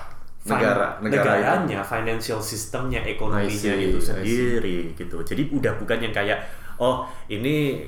Negara- 0.46 1.02
negara 1.02 1.58
negaranya 1.58 1.82
financial 1.82 2.38
sistemnya 2.38 3.02
ekonominya 3.02 3.50
see, 3.50 3.90
itu 3.90 3.99
sendiri 3.99 4.94
gitu 4.94 5.18
jadi 5.20 5.42
udah 5.50 5.75
bukan 5.75 5.99
yang 5.99 6.14
kayak 6.14 6.38
oh 6.78 7.02
ini 7.26 7.82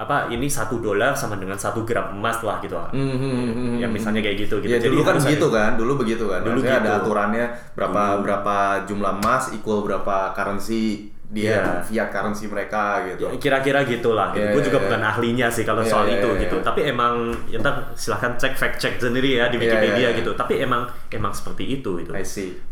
apa 0.00 0.32
ini 0.32 0.48
satu 0.48 0.80
dolar 0.80 1.12
sama 1.12 1.36
dengan 1.36 1.60
satu 1.60 1.84
gram 1.84 2.16
emas 2.16 2.40
lah 2.40 2.56
gitu 2.64 2.72
Hmm, 2.72 2.96
hmm, 2.96 3.20
hmm, 3.20 3.52
hmm, 3.52 3.74
yang 3.84 3.92
misalnya 3.92 4.24
kayak 4.24 4.48
gitu 4.48 4.56
gitu 4.58 4.72
Ya 4.72 4.80
dulu 4.80 5.04
kan 5.04 5.20
begitu 5.20 5.46
ada- 5.46 5.56
kan, 5.60 5.70
dulu 5.76 5.92
begitu 6.00 6.24
kan. 6.24 6.40
Dulu 6.40 6.56
Maksudnya 6.56 6.80
ada 6.80 6.88
gitu. 6.88 6.98
aturannya 7.04 7.44
berapa 7.76 8.02
berapa 8.24 8.56
jumlah 8.88 9.12
emas 9.20 9.52
equal 9.52 9.84
berapa 9.84 10.32
currency 10.32 11.12
dia 11.30 11.62
Iya. 11.62 11.84
fiat 11.86 12.08
currency 12.10 12.50
mereka 12.50 13.06
gitu. 13.06 13.30
Ya, 13.30 13.38
kira-kira 13.38 13.86
gitulah 13.86 14.34
gitu. 14.34 14.42
Iya, 14.42 14.50
gue 14.50 14.62
juga 14.66 14.78
iya. 14.80 14.84
bukan 14.88 15.02
ahlinya 15.04 15.46
sih 15.46 15.62
kalau 15.62 15.82
Iya, 15.84 15.90
soal 15.92 16.06
iya, 16.10 16.18
itu 16.18 16.28
iya, 16.32 16.40
gitu 16.42 16.56
iya. 16.58 16.64
tapi 16.64 16.80
emang 16.88 17.14
ya 17.46 17.58
ntar 17.60 17.74
silahkan 17.94 18.32
cek 18.34 18.54
fact 18.56 18.76
check 18.80 18.94
sendiri 18.98 19.38
ya 19.38 19.46
di 19.46 19.54
Wikipedia 19.54 19.94
iya, 19.94 20.10
iya. 20.10 20.18
gitu 20.18 20.34
tapi 20.34 20.58
emang 20.58 20.88
emang 21.06 21.30
seperti 21.30 21.78
itu 21.78 22.02
gitu 22.02 22.10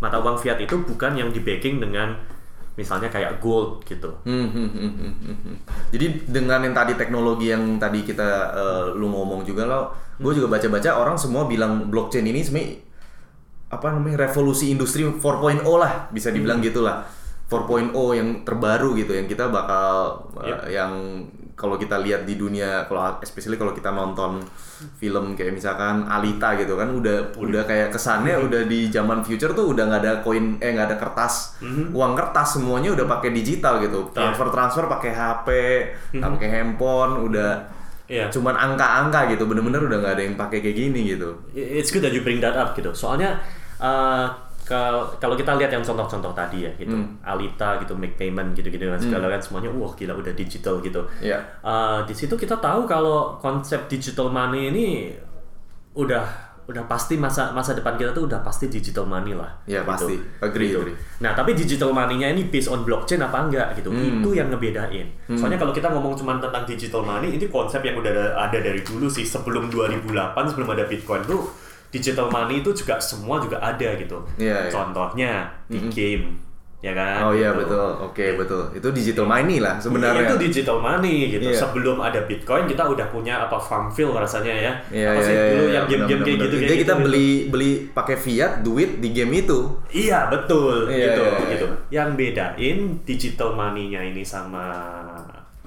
mata 0.01 0.19
uang 0.19 0.41
fiat 0.41 0.59
itu 0.59 0.75
bukan 0.75 1.13
yang 1.15 1.31
di 1.31 1.39
backing 1.39 1.79
dengan 1.79 2.19
misalnya 2.79 3.11
kayak 3.11 3.43
gold 3.43 3.83
gitu 3.83 4.07
Hmm, 4.23 4.47
hmm, 4.55 4.69
hmm, 4.71 4.93
hmm, 4.95 5.15
hmm, 5.19 5.37
hmm. 5.43 5.57
Jadi 5.91 6.07
dengan 6.31 6.63
yang 6.63 6.75
tadi 6.79 6.95
teknologi 6.95 7.51
yang 7.51 7.77
tadi 7.77 8.07
kita 8.07 8.29
eh, 8.55 8.85
lu 8.95 9.11
ngomong 9.11 9.43
juga 9.43 9.67
lo, 9.67 9.91
gue 10.23 10.33
juga 10.39 10.47
baca-baca 10.55 10.95
orang 10.95 11.19
semua 11.19 11.51
bilang 11.51 11.91
blockchain 11.91 12.23
ini 12.23 12.41
sebenarnya 12.41 12.87
apa 13.69 13.93
namanya 13.93 14.25
revolusi 14.25 14.73
industri 14.73 15.05
4.0 15.05 15.61
lah 15.77 16.09
bisa 16.09 16.33
dibilang 16.33 16.63
gitulah 16.65 17.05
4.0 17.51 17.93
yang 18.17 18.29
terbaru 18.47 18.97
gitu 18.97 19.13
yang 19.13 19.27
kita 19.29 19.51
bakal 19.51 20.25
eh, 20.41 20.49
Yep. 20.49 20.59
yang 20.73 20.93
kalau 21.59 21.75
kita 21.75 21.99
lihat 21.99 22.23
di 22.23 22.39
dunia 22.39 22.87
kalau 22.87 23.19
especially 23.19 23.59
kalau 23.59 23.75
kita 23.75 23.91
nonton 23.91 24.39
film 24.97 25.35
kayak 25.35 25.53
misalkan 25.53 26.07
Alita 26.07 26.55
gitu 26.55 26.79
kan 26.79 26.87
udah 26.87 27.35
udah 27.35 27.67
kayak 27.67 27.91
kesannya 27.91 28.39
udah 28.39 28.63
di 28.65 28.87
zaman 28.87 29.27
future 29.27 29.51
tuh 29.51 29.75
udah 29.75 29.91
nggak 29.91 30.01
ada 30.07 30.13
koin 30.23 30.57
eh 30.63 30.71
nggak 30.71 30.95
ada 30.95 30.97
kertas. 30.97 31.59
Uang 31.91 32.15
kertas 32.15 32.57
semuanya 32.57 32.95
udah 32.95 33.11
pakai 33.11 33.35
digital 33.35 33.83
gitu. 33.83 34.15
Transfer 34.15 34.49
transfer 34.49 34.85
pakai 34.87 35.11
HP 35.11 35.49
nggak 36.15 36.31
pakai 36.39 36.49
handphone 36.49 37.27
udah 37.27 37.77
Iya. 38.09 38.33
cuman 38.33 38.57
angka-angka 38.57 39.37
gitu 39.37 39.45
bener-bener 39.45 39.85
udah 39.85 40.01
nggak 40.01 40.15
ada 40.17 40.23
yang 40.25 40.33
pakai 40.33 40.65
kayak 40.65 40.81
gini 40.81 41.13
gitu. 41.13 41.45
It's 41.53 41.93
good 41.93 42.01
that 42.01 42.17
you 42.17 42.25
bring 42.25 42.41
that 42.41 42.57
up 42.57 42.73
gitu. 42.73 42.97
Soalnya 42.97 43.37
uh, 43.77 44.48
kalau 44.69 45.33
kita 45.33 45.55
lihat 45.55 45.71
yang 45.71 45.81
contoh-contoh 45.81 46.31
tadi 46.31 46.63
ya 46.63 46.73
gitu 46.75 46.93
Hmm. 46.93 47.17
Alita 47.23 47.81
gitu 47.81 47.95
make 47.95 48.15
payment 48.15 48.53
gitu-gitu 48.53 48.85
kan 48.85 49.01
segala 49.01 49.27
kan 49.27 49.41
semuanya 49.41 49.71
wah 49.71 49.91
gila 49.91 50.13
udah 50.15 50.33
digital 50.33 50.79
gitu 50.79 51.01
Iya. 51.19 51.41
Uh, 51.61 52.05
di 52.05 52.13
situ 52.13 52.35
kita 52.35 52.55
tahu 52.55 52.85
kalau 52.85 53.39
konsep 53.39 53.87
digital 53.87 54.29
money 54.29 54.69
ini 54.69 54.87
udah 55.95 56.25
udah 56.69 56.85
pasti 56.85 57.17
masa 57.17 57.49
masa 57.51 57.73
depan 57.73 57.97
kita 57.97 58.13
tuh 58.13 58.29
udah 58.29 58.45
pasti 58.45 58.69
digital 58.69 59.09
money 59.09 59.33
lah. 59.33 59.49
Iya, 59.65 59.81
gitu. 59.81 59.89
pasti. 59.89 60.15
Agree, 60.39 60.69
Gitu. 60.69 60.79
agree. 60.79 60.97
Nah 61.19 61.33
tapi 61.33 61.57
digital 61.57 61.91
money-nya 61.91 62.29
ini 62.29 62.45
based 62.45 62.69
on 62.69 62.85
blockchain 62.85 63.25
apa 63.25 63.41
enggak 63.41 63.73
gitu? 63.75 63.89
Hmm. 63.89 64.21
Itu 64.21 64.37
yang 64.37 64.53
ngebedain. 64.53 65.09
Soalnya 65.33 65.57
kalau 65.57 65.73
kita 65.73 65.89
ngomong 65.89 66.13
cuma 66.15 66.37
tentang 66.37 66.69
digital 66.69 67.01
money, 67.03 67.33
ini 67.33 67.49
konsep 67.49 67.81
yang 67.81 67.97
udah 67.97 68.13
ada, 68.13 68.25
ada 68.45 68.59
dari 68.61 68.85
dulu 68.85 69.09
sih 69.09 69.25
sebelum 69.25 69.73
2008 69.73 70.13
sebelum 70.47 70.69
ada 70.69 70.85
Bitcoin 70.85 71.25
tuh 71.25 71.49
digital 71.89 72.29
money 72.29 72.61
itu 72.61 72.71
juga 72.71 72.97
semua 72.99 73.39
juga 73.39 73.57
ada 73.59 73.89
gitu. 73.95 74.19
Iya, 74.37 74.67
iya. 74.67 74.71
Contohnya 74.71 75.31
di 75.67 75.79
game, 75.89 76.37
ya 76.79 76.93
kan? 76.93 77.27
oh 77.27 77.33
iya 77.33 77.51
Gitu. 77.51 77.65
betul 77.67 77.89
oke 77.99 78.27
betul 78.39 78.63
itu 78.71 78.89
digital 78.95 79.27
money 79.27 79.59
lah 79.59 79.75
sebenarnya 79.83 80.31
Itu 80.31 80.37
digital 80.39 80.79
money 80.79 81.33
gitu. 81.33 81.49
Iya. 81.49 81.59
Sebelum 81.59 81.99
ada 81.99 82.21
Bitcoin 82.23 82.65
kita 82.65 82.87
udah 82.87 83.07
punya 83.09 83.35
apa 83.41 83.59
Farmville 83.59 84.15
rasanya 84.15 84.55
ya. 84.55 84.73
Iya, 84.93 85.09
apa 85.11 85.21
iya, 85.21 85.27
sih 85.27 85.35
iya, 85.35 85.45
dulu 85.51 85.65
iya, 85.65 85.75
yang 85.75 85.85
game-game 85.89 86.23
kayak 86.23 86.39
gitu 86.45 86.57
Jadi 86.63 86.75
kita 86.79 86.95
gitu, 86.95 87.05
beli 87.09 87.29
beli 87.51 87.71
pakai 87.91 88.17
fiat 88.17 88.53
duit 88.63 89.01
di 89.01 89.09
game 89.11 89.33
itu. 89.35 89.59
Iya 89.91 90.29
betul 90.29 90.87
Iya, 90.87 91.03
gitu 91.11 91.23
iya, 91.25 91.35
iya. 91.35 91.49
gitu. 91.57 91.67
Yang 91.91 92.09
bedain 92.15 92.79
digital 93.03 93.51
money-nya 93.53 94.01
ini 94.05 94.23
sama 94.23 94.67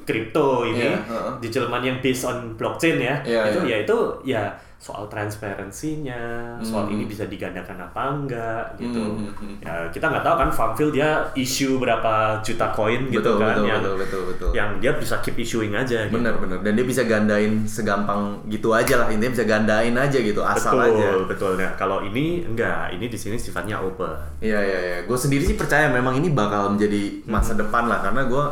kripto 0.01 0.65
ini, 0.65 0.89
Iya, 0.89 0.97
heeh. 0.97 1.33
digital 1.39 1.69
money 1.69 1.85
yang 1.87 1.99
based 2.01 2.25
on 2.25 2.57
blockchain 2.57 2.97
ya, 2.97 3.15
Iya, 3.21 3.41
itu 3.53 3.59
iya. 3.61 3.69
ya 3.69 3.77
itu 3.83 3.97
ya 4.25 4.43
soal 4.81 5.05
transparansinya, 5.05 6.57
soal 6.59 6.89
Hmm. 6.89 6.93
ini 6.97 7.05
bisa 7.05 7.29
digandakan 7.29 7.77
apa 7.79 8.01
enggak 8.11 8.63
gitu. 8.75 8.97
Hmm, 8.97 9.29
hmm, 9.29 9.33
hmm. 9.37 9.55
Ya 9.61 9.73
kita 9.87 10.09
nggak 10.09 10.25
tahu 10.25 10.35
kan 10.41 10.49
Farmville 10.49 10.89
dia 10.89 11.09
issue 11.37 11.77
berapa 11.77 12.41
juta 12.41 12.73
koin 12.73 13.05
gitu 13.07 13.21
betul, 13.21 13.37
kan 13.37 13.53
betul, 13.53 13.65
yang 13.69 13.81
betul 13.81 13.95
betul 14.01 14.21
betul 14.33 14.49
yang 14.51 14.69
dia 14.81 14.91
bisa 14.97 15.21
keep 15.21 15.37
issuing 15.37 15.71
aja 15.71 16.09
gitu. 16.09 16.17
benar 16.17 16.33
benar 16.41 16.65
dan 16.65 16.73
dia 16.73 16.81
bisa 16.81 17.05
gandain 17.05 17.61
segampang 17.63 18.41
gitu 18.49 18.73
aja 18.73 19.05
lah 19.05 19.07
intinya 19.07 19.31
bisa 19.31 19.45
gandain 19.45 19.93
aja 19.93 20.17
gitu 20.17 20.41
asal 20.41 20.73
betul, 20.73 20.97
aja 20.97 21.07
betul. 21.29 21.51
Nah, 21.61 21.71
kalau 21.77 22.01
ini 22.01 22.41
enggak, 22.41 22.89
ini 22.91 23.05
di 23.05 23.17
sini 23.21 23.37
sifatnya 23.37 23.77
open. 23.77 24.17
Iya 24.41 24.57
iya 24.57 24.79
iya. 24.81 24.97
Gue 25.05 25.13
sendiri 25.13 25.45
sih 25.45 25.53
percaya 25.53 25.93
memang 25.93 26.17
ini 26.17 26.33
bakal 26.33 26.73
menjadi 26.73 27.21
masa 27.29 27.53
Hmm. 27.53 27.61
depan 27.61 27.85
lah 27.85 28.01
karena 28.01 28.25
gue 28.25 28.45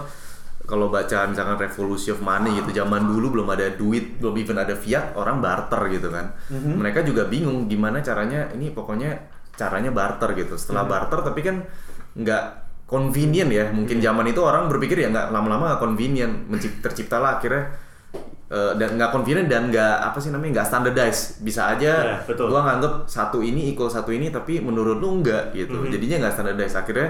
kalau 0.69 0.88
baca 0.88 1.25
misalkan 1.25 1.57
revolusi 1.57 2.13
of 2.13 2.21
money 2.21 2.53
gitu 2.55 2.69
zaman 2.75 3.01
dulu 3.03 3.33
belum 3.33 3.49
ada 3.49 3.67
duit 3.71 4.15
belum 4.15 4.38
even 4.38 4.55
ada 4.55 4.73
fiat 4.73 5.11
orang 5.13 5.41
barter 5.41 5.81
gitu 5.89 6.07
kan 6.07 6.29
Hmm. 6.45 6.77
mereka 6.77 7.01
juga 7.01 7.25
bingung 7.25 7.65
gimana 7.65 7.99
caranya 7.99 8.53
ini 8.53 8.69
pokoknya 8.69 9.17
caranya 9.51 9.89
barter 9.89 10.29
gitu 10.35 10.53
setelah 10.53 10.85
Hmm. 10.85 10.93
barter 10.93 11.19
tapi 11.23 11.41
kan 11.41 11.55
nggak 12.13 12.43
convenient 12.85 13.49
ya 13.49 13.65
mungkin 13.69 13.97
zaman 13.97 14.25
itu 14.25 14.39
orang 14.39 14.65
berpikir 14.67 14.97
ya 14.99 15.09
nggak 15.09 15.29
lama-lama 15.29 15.65
nggak 15.67 15.81
convenient 15.83 16.33
mencipt 16.45 16.79
terciptalah 16.79 17.38
akhirnya 17.38 17.69
eh, 18.47 18.73
dan 18.75 18.93
nggak 18.95 19.11
convenient 19.11 19.45
dan 19.45 19.69
nggak 19.69 19.95
apa 20.03 20.17
sih 20.17 20.29
namanya 20.29 20.51
nggak 20.55 20.67
standardized 20.67 21.38
bisa 21.39 21.69
aja 21.69 21.93
Ya, 21.99 22.17
betul. 22.23 22.49
gua 22.49 22.61
nganggep 22.63 23.05
satu 23.05 23.41
ini 23.41 23.69
equal 23.69 23.85
satu 23.88 24.09
ini 24.09 24.29
tapi 24.29 24.57
menurut 24.59 24.97
lu 24.97 25.21
enggak 25.21 25.53
gitu 25.53 25.77
Mhm. 25.79 25.89
jadinya 25.89 26.15
nggak 26.19 26.33
standardized 26.33 26.73
akhirnya 26.75 27.09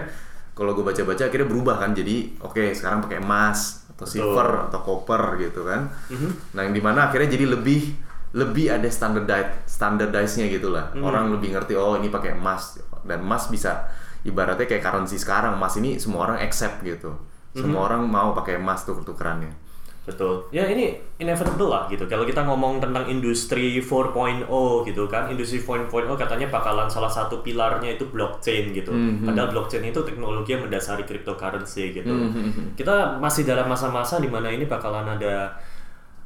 kalau 0.59 0.75
gue 0.75 0.83
baca-baca 0.83 1.23
akhirnya 1.31 1.47
berubah 1.47 1.79
kan. 1.79 1.95
Jadi 1.95 2.35
oke 2.43 2.75
sekarang 2.75 2.99
pakai 3.07 3.23
emas 3.23 3.87
atau 3.95 4.03
silver 4.03 4.67
atau 4.67 4.79
copper 4.83 5.39
gitu 5.39 5.63
kan. 5.63 5.87
Mhm. 6.11 6.55
nah 6.55 6.67
yang 6.67 6.75
di 6.75 6.83
mana 6.83 7.07
akhirnya 7.07 7.31
jadi 7.31 7.55
lebih 7.55 7.95
lebih 8.35 8.69
ada 8.69 8.87
standardized 8.91 9.63
standardized-nya 9.63 10.51
gitu 10.51 10.75
lah. 10.75 10.91
Mhm. 10.91 11.01
orang 11.01 11.31
lebih 11.31 11.55
ngerti 11.55 11.79
oh 11.79 11.95
ini 11.95 12.11
pakai 12.11 12.35
emas. 12.35 12.75
Dan 13.07 13.23
emas 13.23 13.47
bisa 13.47 13.87
ibaratnya 14.27 14.67
kayak 14.67 14.83
currency 14.83 15.15
sekarang. 15.15 15.55
Emas 15.55 15.79
ini 15.79 15.95
semua 15.95 16.27
orang 16.27 16.43
accept 16.43 16.83
gitu. 16.83 17.15
Semua 17.55 17.87
orang 17.87 18.03
mau 18.05 18.35
pakai 18.35 18.59
emas 18.59 18.83
tuh 18.83 18.99
tukerannya 19.01 19.68
Betul. 20.09 20.49
Ya 20.49 20.65
ini 20.65 20.97
inevitable 21.21 21.69
lah 21.69 21.85
gitu. 21.85 22.09
Kalau 22.09 22.25
kita 22.25 22.41
ngomong 22.41 22.81
tentang 22.81 23.05
industri 23.05 23.77
4.0 23.77 24.49
gitu 24.89 25.05
kan, 25.05 25.29
industri 25.29 25.61
4.0 25.61 26.09
katanya 26.17 26.49
bakalan 26.49 26.89
salah 26.89 27.11
satu 27.13 27.45
pilarnya 27.45 27.93
itu 27.93 28.09
blockchain 28.09 28.73
gitu. 28.73 28.89
Padahal 29.21 29.53
blockchain 29.53 29.85
itu 29.85 30.01
teknologi 30.01 30.57
yang 30.57 30.65
mendasari 30.65 31.05
cryptocurrency 31.05 31.93
gitu. 31.93 32.09
Kita 32.73 33.21
masih 33.21 33.45
dalam 33.45 33.69
masa-masa 33.69 34.17
di 34.17 34.25
mana 34.25 34.49
ini 34.49 34.65
bakalan 34.65 35.05
ada 35.05 35.53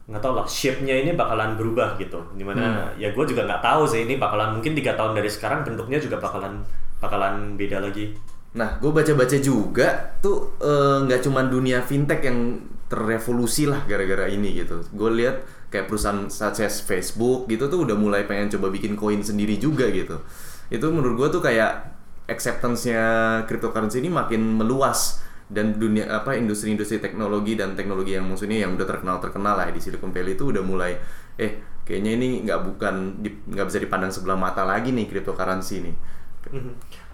nggak 0.04 0.20
tahu 0.20 0.36
lah 0.36 0.44
shape-nya 0.44 0.96
ini 1.04 1.12
bakalan 1.16 1.60
berubah 1.60 2.00
gitu. 2.00 2.20
Di 2.36 2.44
mana 2.48 2.92
ya 2.96 3.12
gue 3.12 3.26
juga 3.28 3.44
nggak 3.44 3.64
tahu 3.64 3.84
sih 3.84 4.08
ini 4.08 4.16
bakalan 4.16 4.56
mungkin 4.60 4.76
tiga 4.76 4.96
tahun 4.96 5.16
dari 5.16 5.28
sekarang 5.28 5.68
bentuknya 5.68 6.00
juga 6.00 6.24
bakalan 6.24 6.64
bakalan 7.04 7.60
beda 7.60 7.84
lagi. 7.84 8.16
Nah, 8.54 8.78
gue 8.78 8.92
baca-baca 8.94 9.38
juga 9.42 10.14
tuh 10.22 10.54
eh, 10.62 10.98
nggak 11.10 11.26
cuman 11.26 11.50
dunia 11.50 11.82
fintech 11.82 12.22
yang 12.22 12.62
terrevolusi 12.94 13.66
lah 13.66 13.82
gara-gara 13.90 14.30
ini 14.30 14.54
gitu. 14.54 14.86
Gue 14.94 15.10
lihat 15.18 15.42
kayak 15.74 15.90
perusahaan 15.90 16.30
such 16.30 16.86
Facebook 16.86 17.50
gitu 17.50 17.66
tuh 17.66 17.90
udah 17.90 17.98
mulai 17.98 18.30
pengen 18.30 18.54
coba 18.54 18.70
bikin 18.70 18.94
koin 18.94 19.26
sendiri 19.26 19.58
juga 19.58 19.90
gitu. 19.90 20.22
Itu 20.70 20.94
menurut 20.94 21.18
gue 21.18 21.30
tuh 21.34 21.42
kayak 21.42 21.90
acceptance-nya 22.30 23.02
cryptocurrency 23.50 23.98
ini 23.98 24.14
makin 24.14 24.62
meluas 24.62 25.26
dan 25.50 25.76
dunia 25.76 26.08
apa 26.08 26.38
industri-industri 26.38 27.02
teknologi 27.02 27.58
dan 27.58 27.74
teknologi 27.74 28.14
yang 28.14 28.30
maksudnya 28.30 28.64
yang 28.64 28.78
udah 28.78 28.88
terkenal 28.88 29.18
terkenal 29.20 29.58
lah 29.58 29.68
di 29.74 29.82
Silicon 29.82 30.14
Valley 30.14 30.38
itu 30.38 30.54
udah 30.54 30.64
mulai 30.64 30.96
eh 31.36 31.60
kayaknya 31.84 32.12
ini 32.16 32.28
nggak 32.48 32.60
bukan 32.64 33.20
nggak 33.50 33.66
bisa 33.68 33.80
dipandang 33.82 34.14
sebelah 34.14 34.40
mata 34.40 34.64
lagi 34.64 34.94
nih 34.94 35.10
cryptocurrency 35.10 35.90
nih. 35.90 35.96
Mhm. 36.54 36.74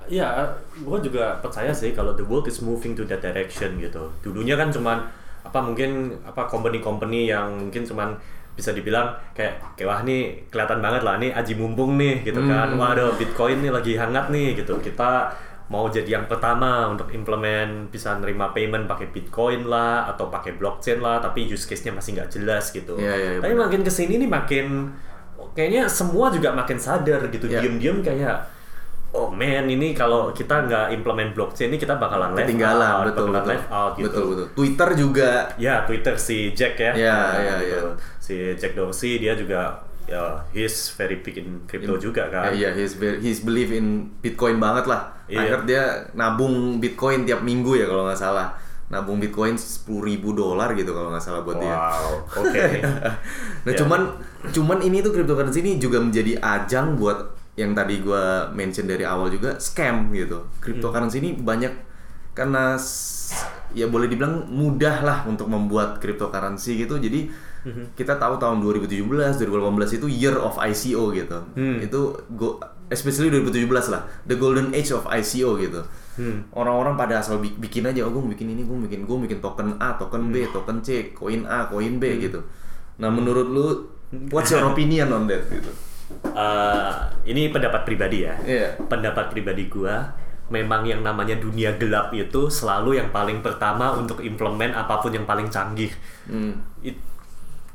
Ya, 0.09 0.57
gue 0.73 0.97
juga 1.05 1.37
percaya 1.37 1.69
sih 1.69 1.93
kalau 1.93 2.17
the 2.17 2.25
world 2.25 2.49
is 2.49 2.65
moving 2.65 2.97
to 2.97 3.05
that 3.05 3.21
direction 3.21 3.77
gitu. 3.77 4.09
Dulunya 4.25 4.57
kan 4.57 4.73
cuman 4.73 5.05
apa 5.49 5.59
mungkin 5.65 6.13
apa 6.21 6.45
company-company 6.45 7.33
yang 7.33 7.57
mungkin 7.57 7.81
cuman 7.81 8.13
bisa 8.53 8.75
dibilang 8.75 9.15
kayak 9.33 9.73
kayak 9.73 9.87
wah 9.87 10.01
nih 10.05 10.45
kelihatan 10.51 10.83
banget 10.83 11.01
lah 11.01 11.15
nih 11.17 11.31
aji 11.33 11.57
mumpung 11.57 11.97
nih 11.97 12.21
gitu 12.21 12.43
kan. 12.45 12.77
Waduh, 12.77 13.17
Bitcoin 13.17 13.65
nih 13.65 13.71
lagi 13.73 13.97
hangat 13.97 14.29
nih 14.29 14.53
gitu. 14.61 14.77
Kita 14.77 15.33
mau 15.69 15.85
jadi 15.87 16.17
yang 16.19 16.25
pertama 16.25 16.89
untuk 16.89 17.13
implement 17.13 17.87
bisa 17.93 18.17
nerima 18.17 18.51
payment 18.51 18.89
pakai 18.89 19.09
Bitcoin 19.13 19.69
lah 19.69 20.09
atau 20.09 20.27
pakai 20.27 20.57
blockchain 20.57 20.99
lah, 20.99 21.21
tapi 21.21 21.45
use 21.45 21.69
case-nya 21.69 21.93
masih 21.93 22.17
nggak 22.17 22.29
jelas 22.29 22.73
gitu. 22.73 22.97
Iya, 22.97 23.13
iya, 23.15 23.29
iya, 23.37 23.39
tapi 23.39 23.53
makin 23.53 23.81
ke 23.85 23.91
sini 23.93 24.17
nih 24.17 24.29
makin 24.29 24.91
kayaknya 25.55 25.87
semua 25.87 26.33
juga 26.33 26.51
makin 26.51 26.77
sadar 26.81 27.25
gitu. 27.31 27.47
Iya. 27.47 27.63
Diem-diem 27.63 28.01
kayak 28.01 28.58
oh 29.11 29.27
man 29.27 29.65
ini 29.65 29.91
kalau 29.91 30.29
kita 30.29 30.63
nggak 30.63 30.93
implement 30.93 31.33
blockchain 31.33 31.69
ini 31.69 31.77
kita 31.77 31.97
bakalan 31.97 32.31
left 32.31 32.45
ketinggalan 32.45 32.85
out, 32.85 33.05
betul 33.09 33.25
bakalan 33.25 33.33
betul 33.35 33.51
left 33.51 33.69
out 33.69 33.91
gitu. 33.93 34.05
betul 34.05 34.23
betul 34.29 34.47
Twitter 34.53 34.89
juga 34.93 35.31
Ya 35.57 35.75
Twitter 35.83 36.15
si 36.15 36.37
Jack 36.53 36.77
ya. 36.77 36.93
Ya, 36.93 37.17
Nah, 37.17 37.41
ya, 37.41 37.55
ya. 37.59 37.79
Si 38.19 38.35
Jack 38.53 38.77
Dorsey 38.77 39.17
dia 39.17 39.33
juga 39.33 39.81
ya 40.05 40.41
he's 40.49 40.89
very 40.91 41.17
big 41.17 41.37
in 41.37 41.65
crypto 41.65 41.97
juga 41.97 42.29
kan. 42.29 42.49
ya, 42.51 42.65
ya 42.65 42.69
he's 42.73 42.93
very, 42.93 43.17
he's 43.17 43.41
believe 43.41 43.69
in 43.69 44.09
Bitcoin 44.19 44.57
banget 44.57 44.85
lah 44.85 45.13
Iya. 45.25 45.45
akhir 45.45 45.59
dia 45.65 45.83
nabung 46.13 46.77
Bitcoin 46.77 47.21
tiap 47.23 47.41
minggu 47.41 47.77
ya 47.77 47.85
kalau 47.85 48.05
nggak 48.05 48.17
salah 48.17 48.57
nabung 48.89 49.21
Bitcoin 49.21 49.53
sepuluh 49.53 50.05
ribu 50.05 50.33
dolar 50.33 50.73
gitu 50.73 50.89
kalau 50.89 51.13
nggak 51.13 51.21
salah 51.21 51.41
buat 51.41 51.57
dia 51.57 51.69
Wow, 51.69 52.25
oke. 52.41 52.65
nah 53.61 53.69
Ya. 53.69 53.77
cuman 53.77 54.01
cuman 54.49 54.81
ini 54.81 55.01
tuh 55.01 55.13
cryptocurrency 55.13 55.61
ini 55.61 55.77
juga 55.77 56.01
menjadi 56.01 56.41
ajang 56.41 56.97
buat 56.97 57.37
yang 57.59 57.75
tadi 57.75 57.99
gua 57.99 58.23
mention 58.49 58.87
dari 58.87 59.03
awal 59.03 59.27
juga 59.27 59.59
scam 59.59 60.07
gitu. 60.11 60.47
Cryptocurrency 60.57 61.19
ini 61.19 61.35
banyak 61.35 61.91
karena 62.31 62.79
ya 63.71 63.85
boleh 63.85 64.07
dibilang 64.07 64.47
mudah 64.47 65.03
lah 65.03 65.17
untuk 65.25 65.45
membuat 65.45 65.99
cryptocurrency 65.99 66.79
gitu. 66.79 66.95
Jadi 66.97 67.27
kita 67.93 68.15
tahu 68.15 68.39
tahun 68.39 68.63
2017 68.63 69.03
2018 69.35 69.43
itu 69.93 70.07
year 70.07 70.39
of 70.39 70.55
ICO 70.55 71.11
gitu. 71.11 71.37
Itu 71.77 71.99
go 72.31 72.55
especially 72.87 73.29
2017 73.29 73.67
lah 73.91 74.01
the 74.23 74.33
golden 74.33 74.71
age 74.71 74.89
of 74.89 75.03
ICO 75.05 75.59
gitu. 75.59 75.83
Orang-orang 76.49 76.95
pada 76.95 77.19
asal 77.19 77.37
bi- 77.37 77.53
bikin 77.53 77.83
aja 77.85 78.03
oh 78.03 78.11
gue 78.11 78.23
bikin 78.29 78.47
ini 78.49 78.63
gue 78.63 78.77
bikin 78.87 79.03
gue 79.03 79.17
bikin 79.21 79.39
token 79.39 79.75
A 79.77 79.93
token 79.93 80.31
B 80.31 80.47
token 80.49 80.79
C 80.79 81.11
koin 81.11 81.43
A 81.43 81.67
koin 81.67 81.95
B 81.95 82.03
gitu. 82.17 82.39
Nah 82.97 83.11
menurut 83.11 83.45
lu 83.45 83.67
what's 84.31 84.49
your 84.49 84.63
opinion 84.71 85.11
on 85.11 85.27
that 85.27 85.43
gitu 85.45 85.69
Eh, 86.29 86.93
ini 87.27 87.49
pendapat 87.49 87.81
pribadi 87.85 88.25
ya. 88.25 88.33
Iya. 88.41 88.67
Pendapat 88.85 89.29
pribadi 89.29 89.69
gua 89.69 90.09
memang 90.49 90.81
yang 90.81 91.05
namanya 91.05 91.37
dunia 91.37 91.77
gelap 91.77 92.09
itu 92.09 92.49
selalu 92.49 92.97
yang 92.97 93.13
paling 93.13 93.45
pertama 93.45 93.93
untuk 93.93 94.17
implement 94.25 94.73
apa 94.73 94.97
pun 94.97 95.13
yang 95.13 95.25
paling 95.29 95.45
canggih. 95.47 95.93
Hmm. 96.25 96.57
It- 96.81 97.05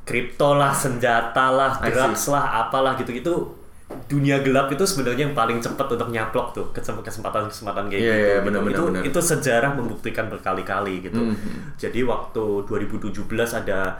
kripto 0.04 0.52
lah, 0.52 0.68
senjata 0.74 1.48
lah, 1.48 1.80
drugs 1.80 2.28
lah, 2.28 2.68
apalah 2.68 2.92
gitu-gitu. 3.00 3.56
Dunia 4.04 4.44
gelap 4.44 4.68
itu 4.68 4.84
sebenarnya 4.84 5.32
yang 5.32 5.36
paling 5.36 5.64
cepat 5.64 5.86
untuk 5.96 6.12
nyaplok 6.12 6.52
tuh 6.52 6.66
kesempatan-kesempatan 6.76 7.88
kayak 7.88 8.00
Iya, 8.00 8.12
gitu. 8.12 8.20
iya, 8.20 8.36
gitu. 8.36 8.44
benar, 8.44 8.60
itu 8.68 8.84
itu 9.08 9.20
sejarah 9.22 9.72
membuktikan 9.72 10.28
berkali-kali 10.28 11.08
gitu. 11.08 11.20
Mhm. 11.20 11.80
Jadi 11.80 12.00
waktu 12.04 12.44
2017 12.68 13.56
ada 13.56 13.96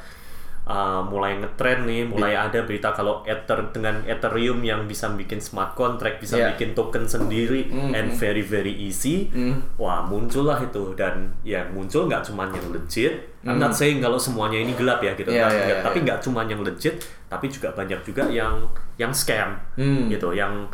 uh, 0.65 1.05
mulai 1.05 1.37
ngetren 1.37 1.85
nih, 1.85 2.03
mulai 2.05 2.33
ada 2.33 2.65
berita 2.65 2.89
kalau 2.91 3.21
Ether 3.23 3.69
dengan 3.69 4.01
Ethereum 4.03 4.61
yang 4.61 4.85
bisa 4.85 5.09
bikin 5.11 5.37
smart 5.37 5.73
contract, 5.73 6.19
bisa 6.19 6.37
Iya. 6.37 6.47
bikin 6.53 6.73
token 6.73 7.05
sendiri 7.05 7.69
Mhm. 7.69 7.93
and 7.93 8.09
very 8.11 8.41
very 8.41 8.73
easy. 8.73 9.29
Mhm. 9.29 9.77
Wah, 9.77 10.01
muncullah 10.01 10.57
itu 10.59 10.97
dan 10.97 11.37
ya 11.43 11.65
muncul 11.69 12.09
nggak 12.09 12.25
cuman 12.25 12.49
yang 12.51 12.67
legit. 12.71 13.15
I'm 13.45 13.61
not 13.61 13.77
saying 13.77 14.01
kalau 14.01 14.17
semuanya 14.17 14.57
ini 14.57 14.73
gelap 14.73 14.99
ya 14.99 15.13
gitu. 15.13 15.29
Iya, 15.29 15.45
nggak- 15.45 15.53
iya, 15.53 15.61
nggak, 15.61 15.77
iya, 15.77 15.85
tapi 15.85 15.99
iya. 16.01 16.05
nggak 16.09 16.19
cuman 16.25 16.47
yang 16.49 16.61
legit, 16.65 16.95
tapi 17.29 17.47
juga 17.47 17.69
banyak 17.71 18.01
juga 18.01 18.25
yang 18.27 18.55
yang 18.97 19.13
scam 19.13 19.61
Hmm. 19.77 20.09
gitu, 20.09 20.33
yang 20.33 20.65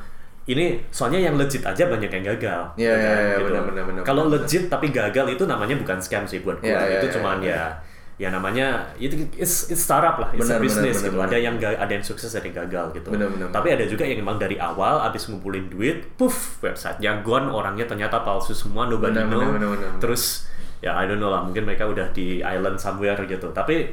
ini 0.47 0.79
soalnya 0.91 1.19
yang 1.19 1.35
legit 1.35 1.63
aja 1.63 1.87
banyak 1.87 2.11
yang 2.11 2.25
gagal. 2.31 2.63
Iya, 2.75 2.91
gitu 2.95 3.03
iya, 3.03 3.11
kan, 3.11 3.19
iya, 3.75 3.83
gitu. 3.83 4.03
Kalau 4.03 4.25
legit 4.31 4.63
tapi 4.67 4.87
gagal 4.91 5.27
itu 5.35 5.45
namanya 5.47 5.75
bukan 5.75 5.99
scam 5.99 6.23
sih 6.25 6.43
buat 6.43 6.59
gue. 6.59 6.71
Iya, 6.71 6.79
iya, 6.79 6.99
itu 6.99 7.07
iya, 7.07 7.15
cuman 7.19 7.39
iya. 7.43 7.51
ya 7.51 7.63
ya 8.21 8.29
namanya 8.29 8.93
itu 9.01 9.17
it's, 9.33 9.73
it's 9.73 9.81
startup 9.81 10.21
lah, 10.21 10.29
it's 10.37 10.45
Benar, 10.45 10.61
a 10.61 10.63
business 10.63 11.01
gitu. 11.01 11.17
benar. 11.17 11.33
Ada 11.33 11.37
yang 11.41 11.57
ga- 11.57 11.81
ada 11.81 11.89
yang 11.89 12.05
sukses, 12.05 12.29
ada 12.37 12.45
yang 12.45 12.69
gagal 12.69 13.01
gitu. 13.01 13.09
Benar, 13.09 13.33
benar. 13.33 13.49
Tapi 13.49 13.69
ada 13.73 13.85
juga 13.89 14.05
yang 14.05 14.21
emang 14.21 14.37
dari 14.37 14.61
awal 14.61 15.01
abis 15.09 15.33
ngumpulin 15.33 15.73
duit, 15.73 16.05
puff 16.21 16.61
websitenya 16.61 17.25
gone, 17.25 17.49
orangnya 17.49 17.89
ternyata 17.89 18.21
palsu 18.21 18.53
semua, 18.53 18.85
nobody 18.85 19.17
Benar, 19.17 19.25
know. 19.25 19.41
benar, 19.41 19.53
benar, 19.57 19.69
benar. 19.73 19.93
Terus 20.05 20.45
ya 20.85 21.01
I 21.01 21.09
don't 21.09 21.17
know 21.17 21.33
lah, 21.33 21.41
mungkin 21.41 21.65
mereka 21.65 21.89
udah 21.89 22.13
di 22.13 22.45
island 22.45 22.77
somewhere 22.77 23.17
gitu. 23.25 23.49
Tapi 23.57 23.89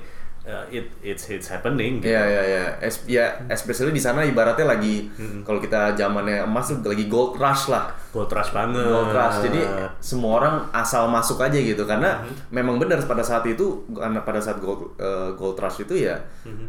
uh, 0.47 0.63
it 0.71 0.87
it's 1.03 1.27
it's 1.27 1.47
happening. 1.47 1.99
Gitu. 1.99 2.07
Iya 2.09 2.23
iya 2.23 2.41
iya. 2.43 2.63
Es- 2.79 3.03
ya 3.03 3.25
especially 3.47 3.91
di 3.91 3.99
sana 3.99 4.23
ibaratnya 4.23 4.63
lagi 4.65 5.11
kalau 5.43 5.59
kita 5.59 5.91
zamannya 5.93 6.41
emas 6.41 6.71
tuh 6.71 6.79
lagi 6.81 7.05
gold 7.05 7.35
rush 7.35 7.67
lah. 7.67 7.91
Gold 8.09 8.31
rush 8.31 8.49
banget. 8.49 8.81
Gold 8.81 9.11
rush. 9.11 9.37
Jadi 9.43 9.61
semua 9.99 10.31
orang 10.39 10.55
asal 10.71 11.05
masuk 11.07 11.37
aja 11.37 11.55
gitu 11.55 11.83
karena 11.83 12.17
Mm-hmm. 12.17 12.35
memang 12.49 12.79
benar 12.79 12.97
pada 13.03 13.19
saat 13.19 13.43
itu 13.43 13.83
karena 13.91 14.23
pada 14.23 14.39
saat 14.39 14.57
gold 14.57 14.95
eh, 14.95 15.29
gold 15.35 15.59
rush 15.59 15.83
itu 15.83 16.07
ya 16.07 16.15
Mm-hmm. 16.41 16.67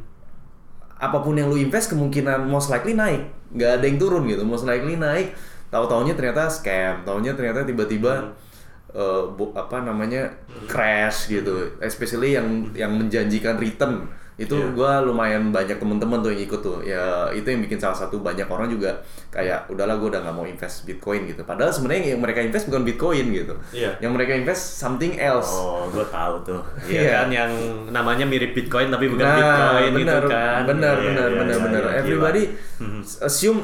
apa 0.98 1.22
pun 1.22 1.30
yang 1.32 1.46
lu 1.46 1.54
invest 1.54 1.94
kemungkinan 1.94 2.42
most 2.44 2.68
likely 2.68 2.90
naik. 2.92 3.22
nggak 3.48 3.78
ada 3.78 3.84
yang 3.86 3.96
turun 3.96 4.26
gitu. 4.26 4.42
Most 4.42 4.66
likely 4.66 4.98
naik. 4.98 5.30
Tahu-taunya 5.68 6.12
ternyata 6.12 6.50
scam. 6.50 7.06
Taunya 7.06 7.32
ternyata 7.32 7.62
tiba-tiba 7.62 8.12
Mm-hmm. 8.18 8.47
Eh, 8.90 9.22
bu- 9.30 9.52
apa 9.52 9.80
namanya 9.80 10.32
crash 10.64 11.28
gitu. 11.28 11.74
Especially 11.78 12.32
yang 12.32 12.46
yang 12.72 12.92
menjanjikan 12.92 13.56
return 13.56 14.08
itu 14.34 14.54
Iya. 14.54 14.70
gua 14.70 14.92
lumayan 15.00 15.50
banyak 15.50 15.76
temen-temen 15.76 16.22
tuh 16.22 16.30
yang 16.30 16.38
ikut 16.40 16.60
tuh 16.60 16.78
ya 16.80 17.02
itu 17.28 17.42
yang 17.42 17.58
bikin 17.58 17.74
salah 17.76 17.98
satu 17.98 18.22
banyak 18.22 18.46
orang 18.46 18.70
juga 18.70 18.94
kayak 19.28 19.66
udahlah 19.66 19.98
gua 19.98 20.14
udah 20.14 20.20
nggak 20.22 20.30
mau 20.32 20.46
invest 20.46 20.86
bitcoin 20.86 21.26
gitu 21.26 21.42
padahal 21.42 21.74
sebenarnya 21.74 22.14
yang 22.14 22.22
mereka 22.22 22.38
invest 22.38 22.70
bukan 22.70 22.86
bitcoin 22.86 23.34
gitu 23.34 23.58
Iya. 23.74 23.98
yang 23.98 24.14
mereka 24.14 24.38
invest 24.38 24.78
something 24.78 25.18
else 25.18 25.50
Oh, 25.50 25.90
gue 25.90 26.06
tahu 26.06 26.34
tuh. 26.46 26.62
Iya. 26.86 27.00
Iya 27.02 27.10
kan 27.18 27.28
yang 27.34 27.52
namanya 27.90 28.22
mirip 28.24 28.54
Bitcoin 28.54 28.88
tapi 28.88 29.10
bukan 29.10 29.26
nah 29.26 29.34
Bitcoin 29.34 29.92
benar 29.98 30.22
itu 30.22 30.28
kan. 30.30 30.62
benar 30.64 30.94
Iya, 30.94 31.06
benar 31.10 31.28
iya, 31.28 31.34
benar 31.34 31.56
iya, 31.56 31.64
benar 31.66 31.82
everybody. 31.98 32.42
Mhm. 32.78 33.00
assume 33.20 33.58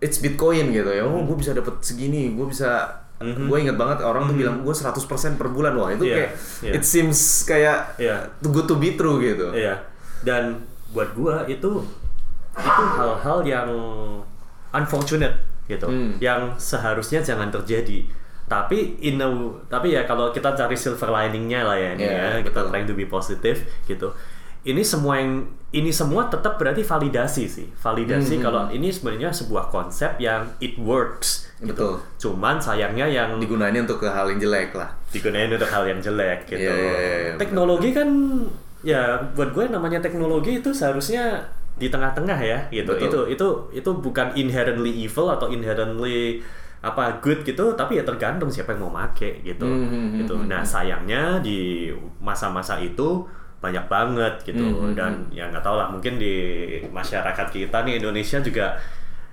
it's 0.00 0.18
Bitcoin 0.18 0.74
gitu 0.74 0.90
ya. 0.90 1.06
Oh, 1.06 1.22
gue 1.22 1.36
bisa 1.36 1.54
dapat 1.54 1.78
segini, 1.80 2.34
gue 2.34 2.50
bisa 2.50 2.98
gue 3.20 3.58
inget 3.60 3.76
banget 3.76 4.00
orang 4.00 4.24
tuh 4.24 4.34
bilang 4.34 4.64
gue 4.64 4.72
100% 4.72 4.96
per 5.36 5.52
bulan 5.52 5.76
wah 5.76 5.92
itu 5.92 6.08
Iya, 6.08 6.14
kayak 6.16 6.30
iya. 6.64 6.72
it 6.72 6.82
seems 6.82 7.18
kayak 7.44 8.00
too 8.40 8.48
good 8.48 8.64
to 8.64 8.76
be 8.76 8.96
true 8.96 9.20
gitu. 9.20 9.52
Iya. 9.52 9.76
Dan 10.24 10.64
buat 10.90 11.12
gua 11.12 11.44
itu 11.44 11.84
itu 12.50 12.82
hal-hal 12.96 13.38
yang 13.44 13.68
unfortunate 14.70 15.36
gitu, 15.66 15.86
Hmm. 15.86 16.18
yang 16.18 16.56
seharusnya 16.56 17.20
jangan 17.20 17.46
terjadi. 17.50 18.02
Tapi 18.44 18.98
in 18.98 19.22
a, 19.22 19.30
tapi 19.70 19.94
ya 19.94 20.02
kalau 20.02 20.34
kita 20.34 20.50
cari 20.50 20.74
silver 20.74 21.06
liningnya 21.06 21.62
lah 21.62 21.78
ya 21.78 21.94
ini 21.94 22.02
Iya, 22.02 22.18
ya, 22.34 22.42
kita 22.42 22.66
trying 22.66 22.82
to 22.84 22.98
be 22.98 23.06
positive 23.06 23.54
gitu. 23.86 24.10
Ini 24.60 24.82
semua 24.84 25.16
yang 25.16 25.44
ini 25.70 25.88
semua 25.88 26.26
tetap 26.26 26.58
berarti 26.58 26.82
validasi 26.82 27.44
sih. 27.46 27.66
Validasi 27.78 28.36
Hmm. 28.36 28.42
kalau 28.42 28.62
ini 28.68 28.90
sebenarnya 28.90 29.30
sebuah 29.30 29.70
konsep 29.70 30.18
yang 30.18 30.44
it 30.58 30.74
works 30.76 31.46
gitu. 31.58 31.70
Betul. 31.72 31.94
Cuman 32.18 32.58
sayangnya 32.58 33.06
yang 33.06 33.38
Digunainnya 33.38 33.86
untuk 33.86 34.02
ke 34.02 34.08
hal 34.10 34.28
yang 34.28 34.40
jelek 34.40 34.74
lah. 34.74 34.90
digunain 35.10 35.50
untuk 35.50 35.66
hal 35.66 35.86
yang 35.86 35.98
jelek 35.98 36.46
gitu. 36.46 36.70
Iya, 36.70 36.74
iya, 36.74 36.94
iya, 36.94 37.18
iya, 37.18 37.32
teknologi 37.34 37.90
kan 37.90 38.08
ya 38.80 39.02
buat 39.34 39.50
gue 39.50 39.66
namanya 39.66 39.98
teknologi 39.98 40.58
itu 40.58 40.70
seharusnya 40.70 41.42
di 41.74 41.90
tengah-tengah 41.90 42.38
ya 42.38 42.58
gitu. 42.70 42.94
Betul. 42.94 43.06
Itu 43.06 43.20
itu 43.30 43.48
itu 43.74 43.90
bukan 43.96 44.34
inherently 44.34 44.92
evil 45.02 45.30
atau 45.30 45.48
inherently 45.48 46.42
apa 46.80 47.20
good 47.20 47.44
gitu, 47.44 47.76
tapi 47.76 48.00
ya 48.00 48.04
tergantung 48.04 48.48
siapa 48.48 48.72
yang 48.72 48.88
mau 48.88 48.92
make 48.96 49.44
gitu. 49.44 49.64
Hmm, 49.68 49.84
hmm, 49.84 49.90
hmm, 49.92 50.18
gitu. 50.24 50.34
hmm, 50.36 50.48
Nah, 50.48 50.62
sayangnya 50.64 51.38
di 51.38 51.92
masa-masa 52.18 52.80
itu 52.80 53.26
banyak 53.60 53.84
banget 53.86 54.34
gitu. 54.42 54.58
Hmm, 54.58 54.76
hmm, 54.82 54.92
dan 54.94 55.12
ya 55.30 55.46
nggak 55.46 55.60
tahu 55.60 55.76
lah 55.76 55.88
mungkin 55.88 56.16
di 56.16 56.34
masyarakat 56.86 57.46
kita 57.48 57.84
nih 57.84 57.96
Indonesia 57.96 58.40
juga 58.40 58.80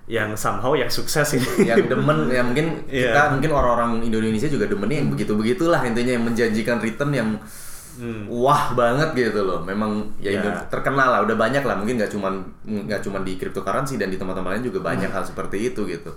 yang 0.06 0.36
somehow 0.36 0.72
yang 0.72 0.88
sukses 0.88 1.32
ini. 1.34 1.66
Yang 1.66 1.88
demen 1.92 2.28
ya 2.28 2.40
mungkin 2.40 2.84
Iya. 2.86 3.12
kita 3.12 3.22
mungkin 3.34 3.52
orang-orang 3.52 3.92
Indonesia 4.02 4.46
juga 4.46 4.64
demennya 4.66 5.02
yang 5.02 5.10
begitu 5.10 5.32
begitulah 5.32 5.80
intinya 5.82 6.12
yang 6.12 6.24
menjanjikan 6.24 6.78
return 6.78 7.12
yang 7.12 7.30
wah 8.28 8.72
banget 8.72 9.10
gitu 9.18 9.42
loh. 9.42 9.60
Memang 9.60 10.14
ya 10.18 10.30
Hmm. 10.30 10.38
Indo- 10.40 10.66
terkenal 10.70 11.08
lah 11.08 11.20
udah 11.24 11.34
banyak 11.34 11.60
lah. 11.62 11.76
Mungkin 11.76 11.98
nggak 11.98 12.12
cuman 12.12 12.34
nggak 12.64 13.02
cuman 13.02 13.22
di 13.24 13.36
cryptocurrency 13.36 13.96
dan 13.96 14.08
di 14.08 14.16
tempat-tempat 14.16 14.52
lain 14.54 14.64
juga 14.64 14.80
Hmm. 14.80 14.88
banyak 14.92 15.10
hal 15.10 15.24
seperti 15.24 15.58
itu 15.66 15.82
gitu. 15.84 16.14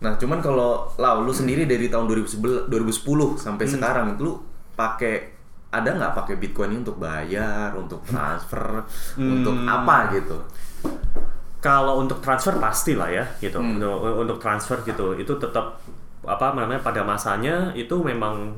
Nah 0.00 0.16
cuman 0.16 0.40
kalau 0.40 0.88
lau 0.96 1.18
lu 1.20 1.30
sendiri 1.30 1.62
dari 1.64 1.86
tahun 1.86 2.06
2011 2.06 2.64
2010 2.66 3.36
sampai 3.36 3.66
Hmm. 3.66 3.72
sekarang 3.72 4.08
lu 4.16 4.40
pakai 4.72 5.31
ada 5.72 5.88
nggak 5.90 6.12
pakai 6.12 6.34
bitcoin 6.36 6.76
ini 6.76 6.84
untuk 6.84 7.00
bayar 7.00 7.72
untuk 7.74 8.04
transfer 8.04 8.84
untuk 9.16 9.56
Hmm. 9.56 9.66
apa 9.66 10.12
gitu 10.12 10.36
Kalau 11.62 12.02
untuk 12.02 12.18
transfer 12.18 12.58
pasti 12.58 12.98
lah 12.98 13.06
ya 13.06 13.22
gitu. 13.38 13.62
Hmm. 13.62 13.78
Untuk, 13.78 14.02
untuk 14.18 14.38
transfer 14.42 14.82
gitu 14.82 15.14
itu 15.14 15.30
tetap 15.38 15.78
apa 16.26 16.54
namanya 16.54 16.82
pada 16.82 17.06
masanya 17.06 17.70
itu 17.72 17.94
memang 18.02 18.50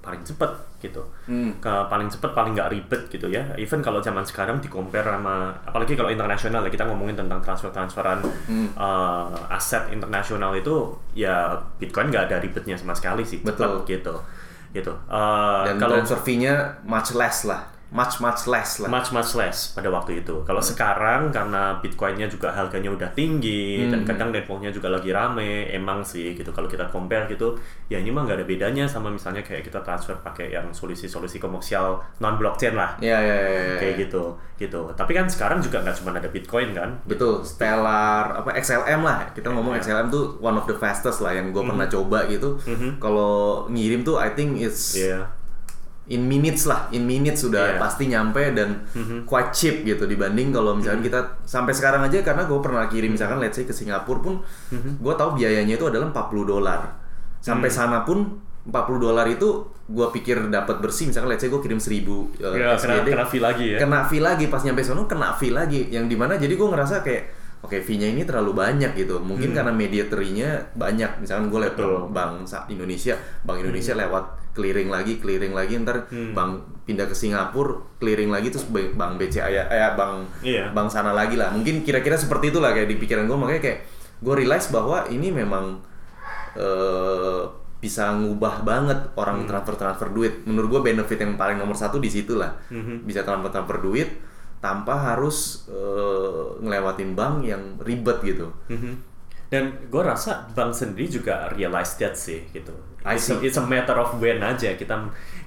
paling 0.00 0.24
cepat 0.24 0.48
gitu. 0.80 1.04
Hmm. 1.28 1.52
Ke 1.60 1.68
paling 1.92 2.08
cepat 2.08 2.32
paling 2.32 2.56
nggak 2.56 2.72
ribet 2.72 3.02
gitu 3.12 3.28
ya. 3.28 3.44
Even 3.60 3.84
kalau 3.84 4.00
zaman 4.00 4.24
sekarang 4.24 4.64
di 4.64 4.72
compare 4.72 5.04
sama 5.04 5.52
apalagi 5.60 5.92
kalau 5.92 6.08
internasional 6.08 6.64
ya 6.64 6.72
kita 6.72 6.88
ngomongin 6.88 7.20
tentang 7.20 7.44
transfer 7.44 7.68
transferan 7.68 8.24
Hmm. 8.48 8.72
aset 9.52 9.92
internasional 9.92 10.56
itu 10.56 10.88
ya 11.12 11.52
Bitcoin 11.76 12.08
nggak 12.08 12.32
ada 12.32 12.36
ribetnya 12.40 12.80
sama 12.80 12.96
sekali 12.96 13.28
sih. 13.28 13.44
Betul. 13.44 13.84
Cepat 13.84 13.92
gitu. 13.92 14.14
Gitu. 14.82 14.94
Eh, 14.94 15.62
dan 15.66 15.74
kalau 15.78 15.98
transfer 15.98 16.20
fee-nya 16.22 16.78
much 16.86 17.14
less 17.14 17.46
lah 17.46 17.77
much 17.88 18.20
much 18.20 18.44
less 18.44 18.78
lah 18.78 18.88
much 18.88 19.08
much 19.10 19.32
less 19.32 19.72
pada 19.72 19.88
waktu 19.88 20.20
itu. 20.20 20.44
Kalau 20.44 20.60
sekarang 20.60 21.32
karena 21.32 21.80
Bitcoinnya 21.80 22.26
juga 22.26 22.52
harganya 22.52 22.88
udah 22.88 23.08
tinggi 23.10 23.88
dan 23.88 24.04
Hmm. 24.04 24.08
kadang 24.08 24.28
networknya 24.28 24.68
juga 24.68 24.88
lagi 24.88 25.08
rame, 25.08 25.68
emang 25.68 26.04
sih 26.04 26.36
gitu. 26.36 26.52
Kalau 26.52 26.66
kita 26.66 26.84
compare 26.86 27.24
gitu, 27.26 27.56
ya 27.86 27.96
ini 27.96 28.08
mah 28.08 28.22
nggak 28.22 28.38
ada 28.38 28.46
bedanya 28.46 28.84
sama 28.84 29.08
misalnya 29.08 29.40
kayak 29.40 29.64
kita 29.64 29.80
transfer 29.80 30.12
pakai 30.16 30.52
yang 30.52 30.68
solusi-solusi 30.68 31.38
komersial 31.38 31.96
non 32.18 32.36
blockchain 32.36 32.76
lah, 32.76 33.00
ya 33.00 33.16
ya 33.16 33.36
ya, 33.38 33.60
ya. 33.72 33.76
kayak 33.78 33.94
gitu 34.04 34.36
gitu. 34.54 34.90
Tapi 34.92 35.12
kan 35.14 35.24
sekarang 35.24 35.58
juga 35.58 35.80
nggak 35.80 35.96
cuma 35.96 36.12
ada 36.12 36.28
Bitcoin 36.28 36.74
kan? 36.74 37.00
betul 37.04 37.40
Stellar 37.40 38.36
apa 38.36 38.52
XLM 38.54 39.00
lah 39.00 39.32
kita 39.32 39.48
ngomong 39.48 39.72
Ya. 39.72 39.80
XLM 39.80 40.08
tuh 40.08 40.36
one 40.38 40.54
of 40.54 40.66
the 40.66 40.74
fastest 40.74 41.22
lah 41.22 41.30
yang 41.30 41.48
gue 41.48 41.62
pernah 41.62 41.86
coba 41.86 42.26
gitu 42.26 42.58
kalau 42.98 43.64
ngirim 43.68 44.02
tuh 44.02 44.18
I 44.18 44.34
think 44.34 44.58
it's 44.58 44.92
Iya. 44.92 45.30
In 46.08 46.24
minutes 46.24 46.64
lah 46.64 46.88
in 46.88 47.04
minutes 47.04 47.42
sudah 47.42 47.64
Iya. 47.68 47.78
pasti 47.78 48.04
nyampe 48.06 48.40
dan 48.50 48.82
quite 49.22 49.50
cheap 49.50 49.82
gitu 49.82 50.04
dibanding 50.04 50.48
kalau 50.50 50.72
misalkan 50.72 51.00
kita 51.00 51.20
sampai 51.42 51.70
sekarang 51.70 52.00
aja 52.02 52.20
karena 52.20 52.42
gue 52.42 52.58
pernah 52.58 52.84
kirim 52.84 53.12
misalkan 53.12 53.36
let's 53.36 53.54
say 53.54 53.62
ke 53.62 53.72
Singapura 53.72 54.18
pun 54.18 54.34
gue 54.72 55.14
tahu 55.14 55.30
biayanya 55.34 55.74
itu 55.74 55.84
adalah 55.84 56.08
40 56.08 56.16
dolar 56.44 56.80
sampai 57.38 57.68
sana 57.68 58.02
pun 58.02 58.40
40 58.64 58.74
dolar 58.98 59.24
itu 59.26 59.48
gue 59.86 60.06
pikir 60.10 60.48
dapat 60.48 60.76
bersih 60.78 61.06
misalkan 61.06 61.28
let's 61.28 61.40
say 61.40 61.48
gue 61.48 61.56
kirim 61.58 61.76
1000 61.76 62.04
uh, 62.04 62.52
Ya, 62.52 62.72
kena, 62.74 63.00
kena 63.02 63.24
fee 63.24 63.38
lagi 63.38 63.66
ya. 63.70 63.78
kena 63.78 64.00
fee 64.02 64.20
lagi 64.20 64.44
pas 64.46 64.60
nyampe 64.60 64.80
sono 64.80 65.04
kena 65.04 65.32
fee 65.32 65.48
lagi 65.50 65.88
yang 65.88 66.04
di 66.04 66.14
mana 66.14 66.34
jadi 66.34 66.52
gue 66.52 66.66
ngerasa 66.66 67.00
kayak 67.00 67.24
oke 67.58 67.74
fee-nya 67.76 68.06
ini 68.06 68.22
terlalu 68.22 68.54
banyak 68.54 68.94
gitu 68.94 69.18
mungkin 69.18 69.50
karena 69.50 69.72
mediatorinya 69.72 70.48
banyak 70.72 71.18
misalkan 71.18 71.48
gue 71.48 71.60
lewat 71.60 71.76
Hmm. 71.76 72.06
Hmm. 72.06 72.12
bank 72.12 72.32
Indonesia 72.68 73.14
bank 73.40 73.58
Indonesia 73.60 73.92
lewat 73.94 74.24
clearing 74.58 74.90
lagi 74.90 75.16
clearing 75.16 75.54
lagi 75.54 75.78
ntar 75.78 76.10
bank 76.10 76.50
pindah 76.82 77.06
ke 77.06 77.14
Singapura 77.14 77.78
clearing 77.96 78.26
lagi 78.28 78.50
terus 78.50 78.66
ba- 78.66 78.90
bank 78.90 79.14
BCA 79.16 79.46
ya 79.46 79.62
eh, 79.64 79.94
bank 79.94 80.42
Iya. 80.42 80.74
bank 80.74 80.90
sana 80.90 81.14
lagi 81.14 81.38
lah 81.38 81.54
mungkin 81.54 81.80
kira-kira 81.80 82.18
seperti 82.18 82.50
itulah 82.50 82.74
kayak 82.74 82.88
di 82.88 82.98
pikiran 82.98 83.24
gue 83.24 83.38
makanya 83.38 83.62
kayak 83.62 83.78
gue 84.18 84.34
realize 84.34 84.66
bahwa 84.68 85.06
ini 85.06 85.30
memang 85.30 85.78
eh, 86.54 87.42
bisa 87.78 88.10
ngubah 88.10 88.66
banget 88.66 88.98
orang 89.14 89.38
Hmm. 89.38 89.48
transfer 89.48 89.78
transfer 89.78 90.10
duit. 90.10 90.42
Menurut 90.42 90.68
gue 90.68 90.82
benefit 90.84 91.14
yang 91.16 91.38
paling 91.38 91.54
nomor 91.56 91.78
satu 91.78 91.96
di 91.96 92.10
situ 92.10 92.34
lah. 92.34 92.58
Hmm. 92.66 93.06
Bisa 93.06 93.22
transfer 93.22 93.54
transfer 93.54 93.78
duit 93.78 94.18
tanpa 94.58 94.98
harus 94.98 95.62
eh, 95.70 96.44
ngelewatin 96.58 97.14
bank 97.14 97.34
yang 97.44 97.62
ribet 97.78 98.18
gitu. 98.24 98.50
Mhm. 98.66 99.07
Dan 99.48 99.88
gue 99.88 100.02
rasa 100.04 100.44
bank 100.52 100.76
sendiri 100.76 101.08
juga 101.08 101.48
realize 101.56 101.96
that 101.96 102.14
sih 102.14 102.44
gitu. 102.52 102.72
I 103.00 103.16
It's 103.16 103.32
a, 103.32 103.40
see. 103.40 103.48
it's 103.48 103.56
a 103.56 103.64
matter 103.64 103.96
of 103.96 104.20
when 104.20 104.44
aja 104.44 104.76
kita 104.76 104.92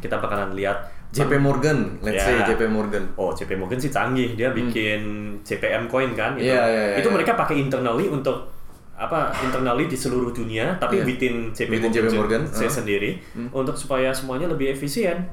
kita 0.01 0.17
bakalan 0.17 0.57
lihat 0.57 0.89
JP 1.11 1.43
Morgan, 1.43 1.99
let's 1.99 2.23
say 2.23 2.39
Ya. 2.39 2.47
JP 2.55 2.71
Morgan. 2.71 3.03
Oh, 3.19 3.35
JP 3.35 3.59
Morgan 3.59 3.77
sih 3.77 3.91
canggih. 3.91 4.33
Dia 4.39 4.55
bikin 4.55 5.01
JPM 5.43 5.91
coin 5.91 6.15
kan 6.15 6.39
gitu. 6.39 6.47
Hmm. 6.47 6.55
Iya, 6.55 6.63
iya, 6.65 6.83
iya, 6.95 6.97
itu 7.03 7.09
iya. 7.11 7.15
mereka 7.19 7.35
pakai 7.35 7.59
internally 7.59 8.07
untuk 8.07 8.47
apa 8.95 9.33
internally 9.41 9.89
di 9.89 9.97
seluruh 9.97 10.29
dunia 10.29 10.77
tapi 10.77 11.01
Iya. 11.01 11.05
within 11.09 11.35
JP 11.51 11.69
Within 11.73 11.89
Morgan, 11.89 12.05
JP 12.05 12.17
Morgan, 12.21 12.41
saya 12.53 12.69
uh. 12.69 12.75
sendiri 12.79 13.09
untuk 13.49 13.73
supaya 13.73 14.13
semuanya 14.13 14.45
lebih 14.47 14.71
efisien 14.71 15.25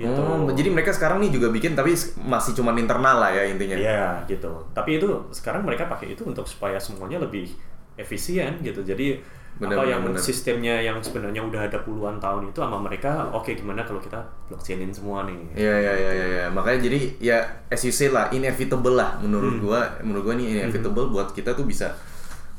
gitu. 0.00 0.16
Oh, 0.16 0.48
jadi 0.56 0.72
mereka 0.72 0.96
sekarang 0.96 1.20
nih 1.20 1.28
juga 1.28 1.52
bikin 1.52 1.76
tapi 1.76 1.92
masih 2.24 2.56
cuman 2.56 2.72
internal 2.80 3.20
lah 3.20 3.30
ya 3.30 3.44
intinya. 3.44 3.76
Iya 3.76 4.04
gitu. 4.24 4.64
Tapi 4.72 4.96
itu 4.96 5.08
sekarang 5.30 5.62
mereka 5.62 5.84
pakai 5.86 6.16
itu 6.16 6.24
untuk 6.24 6.48
supaya 6.48 6.80
semuanya 6.80 7.20
lebih 7.20 7.52
efisien 8.00 8.56
gitu. 8.60 8.80
Jadi 8.80 9.20
Benar, 9.60 9.76
apa 9.76 9.84
yang 9.84 10.02
sistemnya 10.16 10.80
yang 10.80 10.96
sebenarnya 11.04 11.44
udah 11.44 11.68
ada 11.68 11.78
puluhan 11.84 12.16
tahun 12.16 12.48
itu 12.48 12.64
sama 12.64 12.80
mereka 12.80 13.28
oke 13.28 13.52
gimana 13.52 13.84
kalau 13.84 14.00
kita 14.00 14.16
blockchainin 14.48 14.88
semua 14.88 15.28
nih. 15.28 15.36
Iya 15.52 15.74
iya 15.76 15.92
iya 15.92 16.10
iya 16.10 16.26
ya. 16.32 16.44
makanya 16.48 16.88
jadi 16.88 16.98
ya 17.20 17.38
as 17.68 17.84
you 17.84 17.92
say 17.92 18.08
lah 18.08 18.32
inevitable 18.32 18.96
lah 18.96 19.20
menurut 19.20 19.58
Hmm. 19.58 19.62
gua 19.62 19.80
menurut 20.00 20.22
gua 20.24 20.34
ini 20.34 20.56
inevitable 20.56 21.12
buat 21.12 21.36
kita 21.36 21.52
tuh 21.52 21.68
bisa 21.68 21.92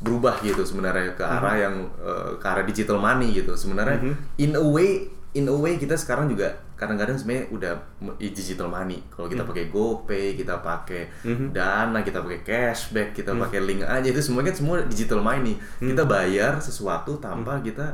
berubah 0.01 0.41
gitu 0.41 0.61
sebenarnya 0.61 1.13
ke 1.13 1.21
arah 1.21 1.53
Hmm. 1.57 1.63
yang 1.63 1.75
eh, 2.01 2.29
ke 2.37 2.45
arah 2.45 2.65
digital 2.65 2.97
money 2.97 3.33
gitu 3.33 3.53
sebenarnya 3.53 3.97
in 4.37 4.53
a 4.53 4.61
way 4.61 5.09
in 5.33 5.45
a 5.45 5.55
way 5.55 5.77
kita 5.77 5.93
sekarang 5.93 6.29
juga 6.29 6.53
kadang-kadang 6.81 7.13
sebenarnya 7.13 7.45
udah 7.53 7.73
digital 8.17 8.65
money 8.65 9.05
kalau 9.07 9.29
Hmm. 9.29 9.37
kita 9.37 9.43
pakai 9.45 9.65
GoPay 9.69 10.33
kita 10.33 10.57
pakai 10.59 11.01
Dana 11.53 12.01
kita 12.01 12.19
pakai 12.19 12.41
cashback 12.41 13.13
kita 13.13 13.31
Hmm. 13.31 13.45
pakai 13.45 13.61
link 13.61 13.85
aja 13.85 14.01
itu 14.03 14.17
semua 14.17 14.41
kan 14.41 14.49
semua 14.51 14.81
digital 14.83 15.21
money 15.21 15.53
kita 15.77 16.03
bayar 16.03 16.57
sesuatu 16.57 17.15
tanpa 17.17 17.55
Hmm. 17.55 17.63
kita 17.63 17.85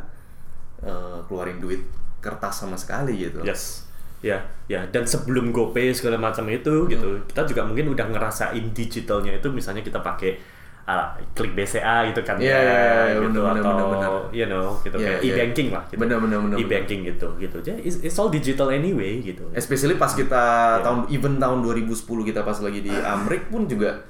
eh, 0.79 1.19
keluarin 1.25 1.57
duit 1.57 1.83
kertas 2.17 2.61
sama 2.61 2.73
sekali 2.73 3.19
gitu 3.19 3.43
Yes. 3.43 3.83
Ya, 4.17 4.41
ya. 4.65 4.81
Dan 4.87 5.05
sebelum 5.05 5.53
GoPay 5.53 5.93
segala 5.93 6.17
macam 6.17 6.41
itu 6.47 6.87
gitu, 6.87 7.21
kita 7.27 7.45
juga 7.45 7.61
mungkin 7.61 7.93
udah 7.93 8.09
ngerasain 8.09 8.73
digitalnya 8.73 9.29
itu 9.31 9.45
misalnya 9.51 9.81
kita 9.81 10.01
pakai 10.01 10.41
ah, 10.87 11.11
klik 11.35 11.51
BCA 11.51 12.07
gitu 12.07 12.23
kan 12.23 12.39
Iya, 12.39 12.47
iya, 12.47 12.79
iya, 13.11 13.19
gitu 13.19 13.43
bener, 13.43 13.59
atau 13.59 13.71
bener, 13.75 13.87
bener. 13.91 14.11
you 14.31 14.47
know 14.47 14.79
gitu 14.81 14.95
Iya, 14.95 15.03
kayak 15.03 15.19
iya. 15.19 15.33
e-banking 15.35 15.67
lah 15.69 15.83
gitu. 15.85 15.99
Bener, 15.99 16.17
bener, 16.17 16.37
bener, 16.39 16.57
E-banking 16.57 16.99
gitu 17.05 17.27
gitu. 17.37 17.57
Jadi 17.59 17.79
it's, 17.83 17.99
it's 18.01 18.15
all 18.15 18.31
digital 18.31 18.71
anyway 18.71 19.19
gitu. 19.19 19.51
Especially 19.51 19.93
pas 19.93 20.09
kita 20.09 20.43
Iya. 20.79 20.87
tahun 20.87 20.99
even 21.11 21.33
tahun 21.37 21.59
2010 21.59 21.91
kita 22.23 22.39
pas 22.41 22.55
lagi 22.57 22.79
di 22.79 22.93
Amrik 22.95 23.51
pun 23.51 23.67
juga 23.67 24.07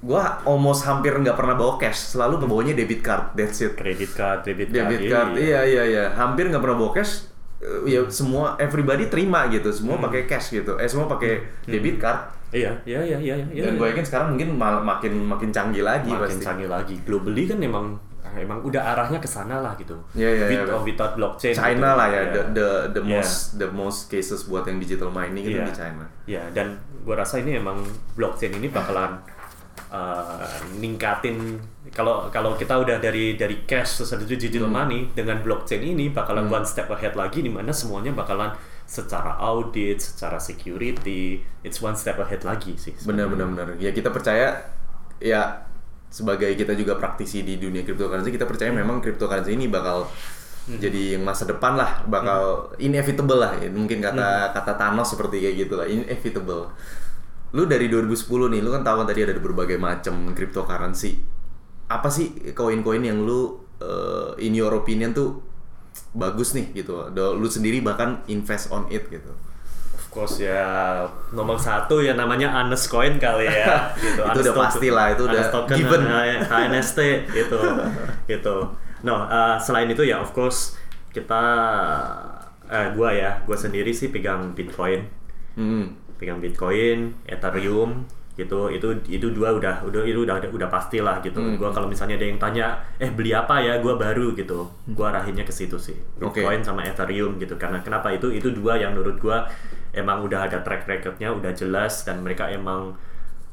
gua 0.00 0.40
almost 0.44 0.84
hampir 0.84 1.12
nggak 1.12 1.32
pernah 1.32 1.52
bawa 1.52 1.76
cash, 1.76 2.12
selalu 2.12 2.44
bawanya 2.44 2.72
debit 2.72 3.00
card, 3.00 3.32
that's 3.32 3.60
it. 3.60 3.72
Kredit 3.72 4.08
card, 4.10 4.40
debit 4.42 4.72
card. 4.72 4.88
Debit 4.88 5.08
card, 5.08 5.36
iya 5.36 5.60
iya 5.64 5.82
iya, 5.84 6.04
hampir 6.12 6.48
nggak 6.48 6.60
pernah 6.60 6.76
bawa 6.76 6.92
cash. 6.92 7.28
eh, 7.56 7.88
Ya 7.88 8.04
semua 8.08 8.56
everybody 8.56 9.08
terima 9.08 9.48
gitu, 9.48 9.68
semua 9.72 9.96
Hmm. 9.96 10.04
pakai 10.04 10.24
cash 10.24 10.52
gitu. 10.52 10.76
Eh 10.76 10.84
semua 10.86 11.04
pakai 11.06 11.44
debit 11.64 11.96
card. 11.96 12.35
Iya, 12.48 12.72
iya, 12.82 13.00
iya, 13.00 13.18
iya. 13.18 13.34
iya 13.48 13.62
Dan 13.62 13.74
iya. 13.74 13.78
gue 13.78 13.86
yakin 13.90 14.04
sekarang 14.04 14.28
mungkin 14.32 14.48
mal- 14.52 14.80
makin 14.80 15.12
makin 15.20 15.50
canggih 15.50 15.82
lagi 15.82 16.08
makin 16.08 16.30
pasti. 16.30 16.42
canggih 16.42 16.68
lagi. 16.68 16.94
Globally 17.02 17.44
kan 17.44 17.58
emang 17.58 17.86
emang 18.34 18.60
udah 18.60 18.82
arahnya 18.86 19.16
ke 19.16 19.24
sana 19.24 19.58
lah 19.58 19.72
gitu. 19.74 19.96
Iya, 20.12 20.28
iya, 20.30 20.44
With 20.46 20.60
iya. 20.60 20.70
or 20.70 20.82
without 20.82 21.12
blockchain. 21.14 21.52
China 21.52 21.72
gitu. 21.88 21.98
lah 21.98 22.06
ya, 22.06 22.20
Iya. 22.20 22.30
the 22.30 22.42
the 22.52 22.68
the 22.92 23.02
Iya. 23.02 23.16
most 23.16 23.36
the 23.56 23.68
most 23.68 24.00
cases 24.06 24.44
buat 24.44 24.62
yang 24.62 24.76
digital 24.76 25.08
mining 25.08 25.42
itu 25.42 25.56
Iya. 25.56 25.64
di 25.64 25.74
China. 25.74 26.04
Ya, 26.24 26.42
dan 26.50 26.76
gua 27.02 27.16
rasa 27.16 27.38
ini 27.38 27.56
emang 27.56 27.80
blockchain 28.12 28.52
ini 28.54 28.68
bakalan 28.68 29.16
uh, 29.88 30.44
ningkatin 30.76 31.56
kalau 31.90 32.28
kalau 32.28 32.52
kita 32.54 32.74
udah 32.74 32.98
dari 32.98 33.34
dari 33.34 33.64
cash 33.64 34.02
terus 34.02 34.12
digital 34.20 34.66
Hmm. 34.66 34.84
money 34.84 35.00
dengan 35.10 35.40
blockchain 35.40 35.80
ini 35.86 36.10
bakalan 36.10 36.46
one 36.46 36.64
step 36.64 36.90
ahead 36.90 37.14
lagi 37.14 37.40
di 37.40 37.48
mana 37.48 37.70
semuanya 37.70 38.12
bakalan 38.12 38.50
secara 38.86 39.36
audit, 39.42 39.98
secara 39.98 40.38
security, 40.38 41.42
it's 41.66 41.82
one 41.82 41.98
step 41.98 42.22
ahead 42.22 42.46
lagi 42.46 42.78
sih. 42.78 42.94
Benar 43.02 43.26
benar 43.26 43.46
benar. 43.50 43.66
Ya 43.82 43.90
kita 43.90 44.14
percaya 44.14 44.70
ya 45.18 45.66
sebagai 46.06 46.54
kita 46.54 46.72
juga 46.78 46.96
praktisi 46.96 47.42
di 47.42 47.58
dunia 47.58 47.82
cryptocurrency 47.82 48.30
kita 48.30 48.46
percaya 48.46 48.70
memang 48.70 49.02
cryptocurrency 49.02 49.58
ini 49.58 49.66
bakal 49.66 50.06
jadi 50.66 51.14
yang 51.14 51.22
masa 51.22 51.46
depan 51.46 51.78
lah, 51.78 52.02
bakal 52.10 52.74
inevitable 52.82 53.38
lah. 53.38 53.54
Ya. 53.62 53.70
Mungkin 53.70 54.02
kata 54.02 54.50
kata 54.50 54.74
Thanos 54.74 55.14
seperti 55.14 55.38
kayak 55.38 55.56
gitu 55.66 55.74
lah, 55.78 55.86
inevitable. 55.86 56.74
Lu 57.54 57.70
dari 57.70 57.86
2010 57.86 58.50
nih, 58.50 58.60
lu 58.66 58.74
kan 58.74 58.82
tahu 58.82 58.96
kan 59.02 59.06
tadi 59.06 59.22
ada 59.22 59.38
berbagai 59.38 59.78
macam 59.78 60.34
cryptocurrency. 60.34 61.22
Apa 61.86 62.10
sih 62.10 62.50
koin-koin 62.50 62.98
yang 63.06 63.22
lu 63.22 63.62
uh, 63.78 64.34
in 64.42 64.58
your 64.58 64.74
opinion 64.74 65.14
tuh 65.14 65.38
bagus 66.12 66.52
nih 66.56 66.72
gitu. 66.72 67.08
Lu 67.14 67.46
sendiri 67.46 67.80
bahkan 67.80 68.20
invest 68.26 68.72
on 68.72 68.86
it 68.88 69.06
gitu. 69.08 69.32
Of 69.96 70.04
course 70.12 70.40
ya 70.40 71.04
nomor 71.30 71.60
satu 71.60 72.00
ya 72.00 72.16
namanya 72.16 72.48
Honest 72.48 72.88
Coin 72.88 73.20
kali 73.20 73.44
ya 73.44 73.88
gitu. 74.00 74.24
Itu 74.24 74.38
udah 74.48 74.54
pasti 74.56 74.88
lah, 74.88 75.12
itu 75.12 75.28
udah 75.28 75.42
token, 75.52 75.76
given. 75.76 76.02
HNST 76.52 76.98
gitu 77.32 77.60
gitu. 78.32 78.56
No, 79.04 79.28
eh, 79.28 79.56
selain 79.60 79.92
itu 79.92 80.08
ya 80.08 80.24
of 80.24 80.32
course 80.32 80.74
kita 81.12 81.42
eh, 82.66 82.88
gua 82.96 83.12
ya, 83.12 83.30
gua 83.44 83.54
sendiri 83.56 83.92
sih 83.92 84.08
pegang 84.10 84.56
Bitcoin, 84.56 85.04
Hmm. 85.56 85.96
pegang 86.16 86.40
Bitcoin, 86.40 87.12
Ethereum 87.24 88.04
gitu 88.36 88.68
itu 88.68 88.88
itu 89.08 89.32
dua 89.32 89.56
udah 89.56 89.80
udah 89.88 90.04
itu 90.04 90.20
udah 90.20 90.36
udah 90.52 90.68
pasti 90.68 91.00
lah 91.00 91.24
gitu 91.24 91.40
Hmm. 91.40 91.56
gua 91.56 91.72
kalau 91.72 91.88
misalnya 91.88 92.20
ada 92.20 92.26
yang 92.28 92.36
tanya 92.36 92.66
eh 93.00 93.08
beli 93.08 93.32
apa 93.32 93.64
ya 93.64 93.80
gua 93.80 93.96
baru 93.96 94.36
gitu 94.36 94.68
gua 94.92 95.08
arahinnya 95.10 95.40
ke 95.42 95.52
situ 95.52 95.80
sih. 95.80 95.96
Bitcoin 96.20 96.60
sama 96.60 96.84
Ethereum 96.84 97.40
gitu 97.40 97.56
karena 97.56 97.80
kenapa 97.80 98.12
itu 98.12 98.28
itu 98.28 98.52
dua 98.52 98.76
yang 98.76 98.92
menurut 98.92 99.16
gua 99.16 99.48
emang 99.96 100.20
udah 100.20 100.44
ada 100.52 100.60
track 100.60 100.84
recordnya 100.84 101.32
udah 101.32 101.56
jelas 101.56 102.04
dan 102.04 102.20
mereka 102.20 102.52
emang 102.52 102.92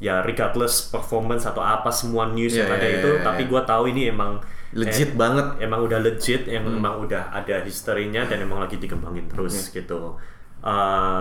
ya 0.03 0.19
regardless 0.19 0.91
performance 0.91 1.47
atau 1.47 1.63
apa 1.63 1.87
semua 1.87 2.27
news 2.27 2.51
Iya, 2.51 2.67
yang 2.67 2.71
ada 2.75 2.87
iya, 2.87 2.97
itu 2.99 3.07
iya, 3.07 3.17
iya. 3.19 3.23
tapi 3.23 3.41
gua 3.47 3.63
tahu 3.63 3.87
ini 3.87 4.11
emang 4.11 4.43
Legit 4.73 5.13
eh, 5.13 5.15
banget. 5.15 5.47
Hmm. 5.53 5.65
emang 5.69 5.79
udah 5.85 5.99
legit 6.01 6.43
yang 6.49 6.65
emang 6.65 6.97
udah 6.99 7.29
ada 7.29 7.61
historinya 7.63 8.25
dan 8.25 8.41
emang 8.41 8.57
lagi 8.57 8.81
dikembangin 8.81 9.29
terus 9.29 9.69
gitu 9.69 10.17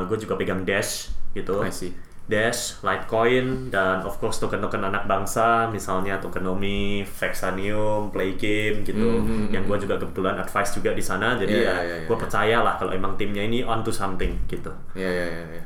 gue 0.08 0.18
juga 0.18 0.34
pegang 0.38 0.62
Dash 0.64 1.10
gitu 1.36 1.60
I 1.60 1.68
see. 1.68 1.92
Dash, 2.30 2.78
Litecoin, 2.86 3.68
dan 3.74 4.00
of 4.06 4.16
course 4.22 4.38
token-token 4.40 4.80
anak 4.82 5.04
bangsa, 5.10 5.66
misalnya 5.68 6.16
Tokenomics, 6.22 7.10
Vexanium, 7.18 8.08
Play 8.14 8.38
Game 8.38 8.86
gitu, 8.86 9.20
Hmm, 9.20 9.26
hmm, 9.26 9.46
yang 9.52 9.66
gue 9.68 9.76
juga 9.82 9.98
kebetulan 10.00 10.38
advice 10.38 10.72
juga 10.78 10.94
di 10.94 11.02
sana, 11.04 11.34
jadi 11.36 11.50
Iya, 11.50 11.66
ya 11.66 11.76
iya, 11.82 11.96
iya, 12.02 12.06
gue 12.08 12.16
iya. 12.16 12.22
percaya 12.22 12.56
lah 12.62 12.74
kalau 12.78 12.92
emang 12.94 13.18
timnya 13.18 13.42
ini 13.42 13.66
on 13.66 13.82
to 13.84 13.90
something 13.92 14.32
gitu. 14.48 14.70
Ya 14.94 15.10
ya 15.10 15.26
ya. 15.28 15.44
ya. 15.60 15.64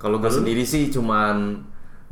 Kalau 0.00 0.18
gue 0.18 0.32
sendiri 0.32 0.64
sih 0.66 0.90
cuman 0.90 1.62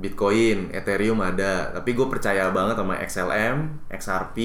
Bitcoin, 0.00 0.72
Ethereum 0.72 1.20
ada, 1.20 1.74
tapi 1.76 1.92
gue 1.92 2.06
percaya 2.08 2.48
banget 2.54 2.76
sama 2.78 2.94
XLM, 3.04 3.56
XRP, 3.92 4.36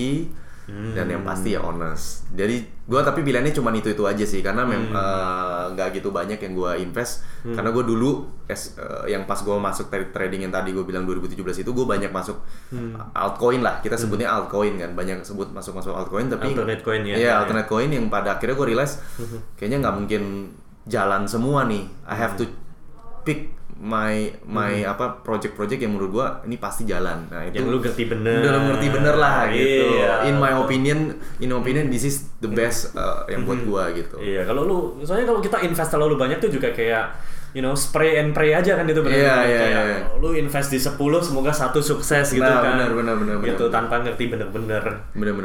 dan 0.68 1.06
yang 1.06 1.22
pasti 1.22 1.52
ya 1.52 1.62
Honest. 1.62 2.26
Jadi 2.32 2.58
gue 2.66 3.00
tapi 3.00 3.22
pilihannya 3.22 3.50
cuman 3.52 3.74
itu 3.76 3.90
itu 3.90 4.02
aja 4.02 4.22
sih, 4.22 4.42
karena 4.42 4.62
mem 4.64 4.90
eh, 4.90 5.64
nggak 5.72 5.94
gitu 5.94 6.10
banyak 6.10 6.38
yang 6.38 6.54
gue 6.54 6.72
invest. 6.80 7.22
Karena 7.48 7.70
gue 7.70 7.82
dulu 7.82 8.12
es- 8.46 8.74
eh, 8.76 9.10
yang 9.10 9.24
pas 9.24 9.38
gue 9.38 9.54
masuk 9.54 9.88
tra- 9.88 10.10
trading 10.12 10.42
yang 10.42 10.52
tadi 10.52 10.70
gue 10.70 10.82
bilang 10.82 11.04
2017 11.04 11.38
itu 11.60 11.70
gue 11.70 11.86
banyak 11.86 12.10
masuk 12.10 12.42
altcoin 13.12 13.62
lah, 13.62 13.78
kita 13.80 13.94
sebutnya 13.96 14.28
altcoin 14.28 14.74
kan, 14.76 14.92
banyak 14.92 15.22
sebut 15.22 15.50
masuk 15.50 15.74
masuk 15.74 15.94
altcoin 15.94 16.26
tapi 16.28 16.50
Alternate 16.52 16.82
coin 16.82 17.02
ya. 17.04 17.16
Iya, 17.16 17.32
alternate 17.40 17.68
coin 17.68 17.90
yang 17.90 18.06
pada 18.08 18.34
akhirnya 18.34 18.56
gue 18.56 18.68
realize 18.68 18.98
kayaknya 19.56 19.78
nggak 19.82 19.96
mungkin 19.96 20.22
jalan 20.86 21.26
semua 21.26 21.66
nih. 21.66 21.86
I 22.04 22.16
have 22.16 22.34
to 22.36 22.46
pick 23.26 23.40
my 23.76 24.16
my 24.48 24.88
apa 24.88 25.20
project-project 25.20 25.84
yang 25.84 25.92
menurut 25.92 26.12
gua 26.14 26.28
ini 26.48 26.56
pasti 26.56 26.88
jalan. 26.88 27.28
Nah, 27.28 27.44
itu 27.44 27.60
Yang 27.60 27.68
lu 27.68 27.78
ngerti 27.84 28.04
bener. 28.08 28.40
Udah 28.40 28.52
lu 28.54 28.62
ngerti 28.72 28.88
bener 28.88 29.16
lah 29.20 29.38
gitu. 29.52 29.86
Iya. 30.00 30.12
In 30.26 30.40
my 30.40 30.54
opinion, 30.56 31.00
in 31.38 31.52
my 31.52 31.60
opinion 31.60 31.92
this 31.92 32.08
is 32.08 32.32
the 32.40 32.48
best 32.48 32.96
uh, 32.96 33.28
yang 33.28 33.44
buat 33.44 33.60
gua 33.68 33.92
gitu. 33.92 34.16
Iya, 34.16 34.48
kalau 34.48 34.64
lu, 34.64 34.78
soalnya 35.04 35.28
kalau 35.28 35.44
kita 35.44 35.60
invest 35.60 35.92
terlalu 35.92 36.16
banyak 36.16 36.40
tuh 36.40 36.48
juga 36.48 36.72
kayak, 36.72 37.20
you 37.52 37.60
know, 37.60 37.76
spray 37.76 38.16
and 38.16 38.32
pray 38.32 38.56
aja 38.56 38.80
kan 38.80 38.88
itu 38.88 39.04
benar 39.04 39.20
Iya, 39.20 39.36
iya, 39.44 39.60
kayak 39.60 39.84
iya. 39.92 40.00
lu 40.24 40.30
invest 40.32 40.72
di 40.72 40.80
10 40.80 40.96
semoga 41.20 41.52
satu 41.52 41.84
sukses 41.84 42.32
gitu 42.32 42.40
Nah, 42.42 42.64
kan. 42.64 42.80
benar, 42.80 42.92
benar, 42.96 43.16
benar, 43.20 43.36
Gitu 43.44 43.60
benar. 43.68 43.76
tanpa 43.76 43.96
ngerti 44.00 44.24
bener-bener. 44.32 44.84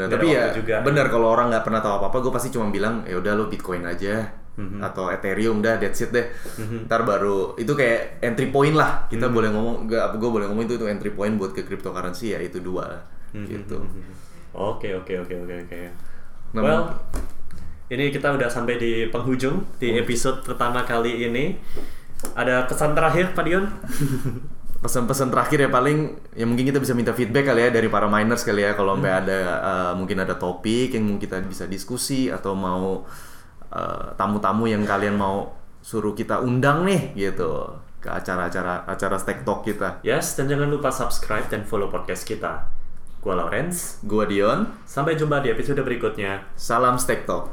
Ada 0.06 0.14
Tapi 0.14 0.26
ya 0.30 0.54
juga. 0.54 0.86
bener 0.86 1.10
kalau 1.10 1.34
orang 1.34 1.50
nggak 1.50 1.66
pernah 1.66 1.82
tahu 1.82 1.98
apa-apa, 1.98 2.22
gue 2.22 2.32
pasti 2.32 2.54
cuma 2.54 2.70
bilang 2.70 3.02
ya 3.10 3.18
udah 3.18 3.34
lo 3.34 3.50
Bitcoin 3.50 3.82
aja 3.82 4.38
Mhm. 4.58 4.82
atau 4.82 5.08
Ethereum 5.08 5.62
dah, 5.62 5.78
that's 5.78 6.00
it 6.00 6.10
deh. 6.10 6.26
Ntar 6.84 7.02
baru 7.02 7.54
itu 7.56 7.72
kayak 7.72 8.18
entry 8.20 8.50
point 8.50 8.74
lah. 8.74 9.06
Kita 9.06 9.30
Mhm. 9.30 9.34
boleh 9.34 9.48
ngomong, 9.54 9.76
gak, 9.86 10.18
gue 10.18 10.30
boleh 10.30 10.46
ngomong 10.50 10.64
itu 10.66 10.74
itu 10.76 10.86
entry 10.90 11.10
point 11.10 11.32
buat 11.34 11.54
ke 11.54 11.62
cryptocurrency 11.62 12.34
ya 12.34 12.40
itu 12.42 12.60
dua 12.60 12.84
lah. 12.84 13.02
Mhm. 13.32 13.46
Gitu. 13.46 13.76
Oke, 14.52 14.92
oke, 14.92 15.12
oke, 15.22 15.34
oke, 15.46 15.54
oke. 15.64 15.80
Nah, 16.52 16.62
Well, 16.66 16.82
ini 17.88 18.10
kita 18.10 18.34
udah 18.34 18.50
sampai 18.50 18.76
di 18.76 19.06
penghujung 19.08 19.64
di 19.78 19.94
Oh. 19.94 20.02
episode 20.02 20.42
pertama 20.42 20.82
kali 20.82 21.24
ini. 21.24 21.54
Ada 22.34 22.66
pesan 22.66 22.92
terakhir, 22.92 23.32
Pak 23.32 23.44
Dion? 23.46 23.64
pesan-pesan 24.80 25.28
terakhir 25.28 25.60
ya 25.60 25.68
paling 25.68 26.16
ya 26.32 26.48
mungkin 26.48 26.64
kita 26.64 26.80
bisa 26.80 26.96
minta 26.96 27.12
feedback 27.12 27.52
kali 27.52 27.68
ya 27.68 27.70
dari 27.70 27.92
para 27.92 28.08
miners 28.08 28.40
kali 28.40 28.64
ya 28.64 28.72
kalau 28.72 28.96
sampai 28.96 29.12
ada 29.12 29.38
uh, 29.60 29.92
mungkin 29.92 30.24
ada 30.24 30.40
topik 30.40 30.96
yang 30.96 31.04
mungkin 31.04 31.20
kita 31.20 31.36
bisa 31.44 31.68
diskusi 31.68 32.32
atau 32.32 32.56
mau 32.56 33.04
uh, 33.72 34.14
tamu-tamu 34.14 34.66
yang 34.66 34.82
kalian 34.86 35.16
mau 35.18 35.54
suruh 35.80 36.12
kita 36.12 36.44
undang 36.44 36.84
nih 36.84 37.16
gitu 37.16 37.80
ke 38.00 38.08
acara-acara 38.08 38.88
acara 38.88 39.16
Stack 39.20 39.44
Talk 39.44 39.64
kita. 39.64 40.00
Yes, 40.00 40.36
dan 40.36 40.48
jangan 40.48 40.68
lupa 40.72 40.88
subscribe 40.88 41.46
dan 41.52 41.68
follow 41.68 41.92
podcast 41.92 42.24
kita. 42.24 42.68
Gua 43.20 43.36
Lawrence. 43.36 44.00
Gua 44.00 44.24
Dion, 44.24 44.64
Sampai 44.88 45.12
jumpa 45.20 45.44
di 45.44 45.52
episode 45.52 45.84
berikutnya. 45.84 46.48
salam 46.56 46.96
Stack 46.96 47.28
Talk. 47.28 47.52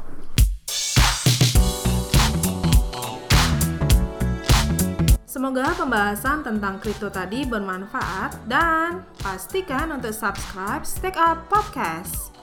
Semoga 5.28 5.70
pembahasan 5.76 6.42
tentang 6.42 6.82
kripto 6.82 7.12
tadi 7.12 7.46
bermanfaat 7.46 8.48
dan 8.50 9.06
pastikan 9.22 9.94
untuk 9.94 10.10
subscribe 10.10 10.82
Stack 10.82 11.14
Up 11.14 11.46
Podcast. 11.46 12.37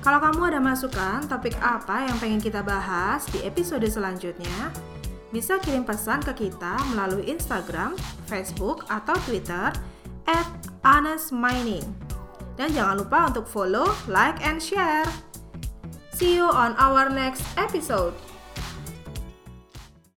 Kalau 0.00 0.16
kamu 0.16 0.48
ada 0.48 0.60
masukan 0.64 1.28
topik 1.28 1.52
apa 1.60 2.08
yang 2.08 2.16
pengen 2.16 2.40
kita 2.40 2.64
bahas 2.64 3.28
di 3.28 3.44
episode 3.44 3.84
selanjutnya, 3.84 4.72
bisa 5.28 5.60
kirim 5.60 5.84
pesan 5.84 6.24
ke 6.24 6.48
kita 6.48 6.80
melalui 6.96 7.28
Instagram, 7.28 7.94
Facebook, 8.24 8.88
atau 8.88 9.12
Twitter 9.28 9.68
at 10.24 10.48
honestmining. 10.80 11.84
Dan 12.56 12.72
jangan 12.72 13.04
lupa 13.04 13.28
untuk 13.28 13.44
follow, 13.44 13.92
like, 14.08 14.40
and 14.40 14.56
share. 14.56 15.04
See 16.16 16.32
you 16.36 16.48
on 16.48 16.72
our 16.80 17.12
next 17.12 17.44
episode. 17.60 18.16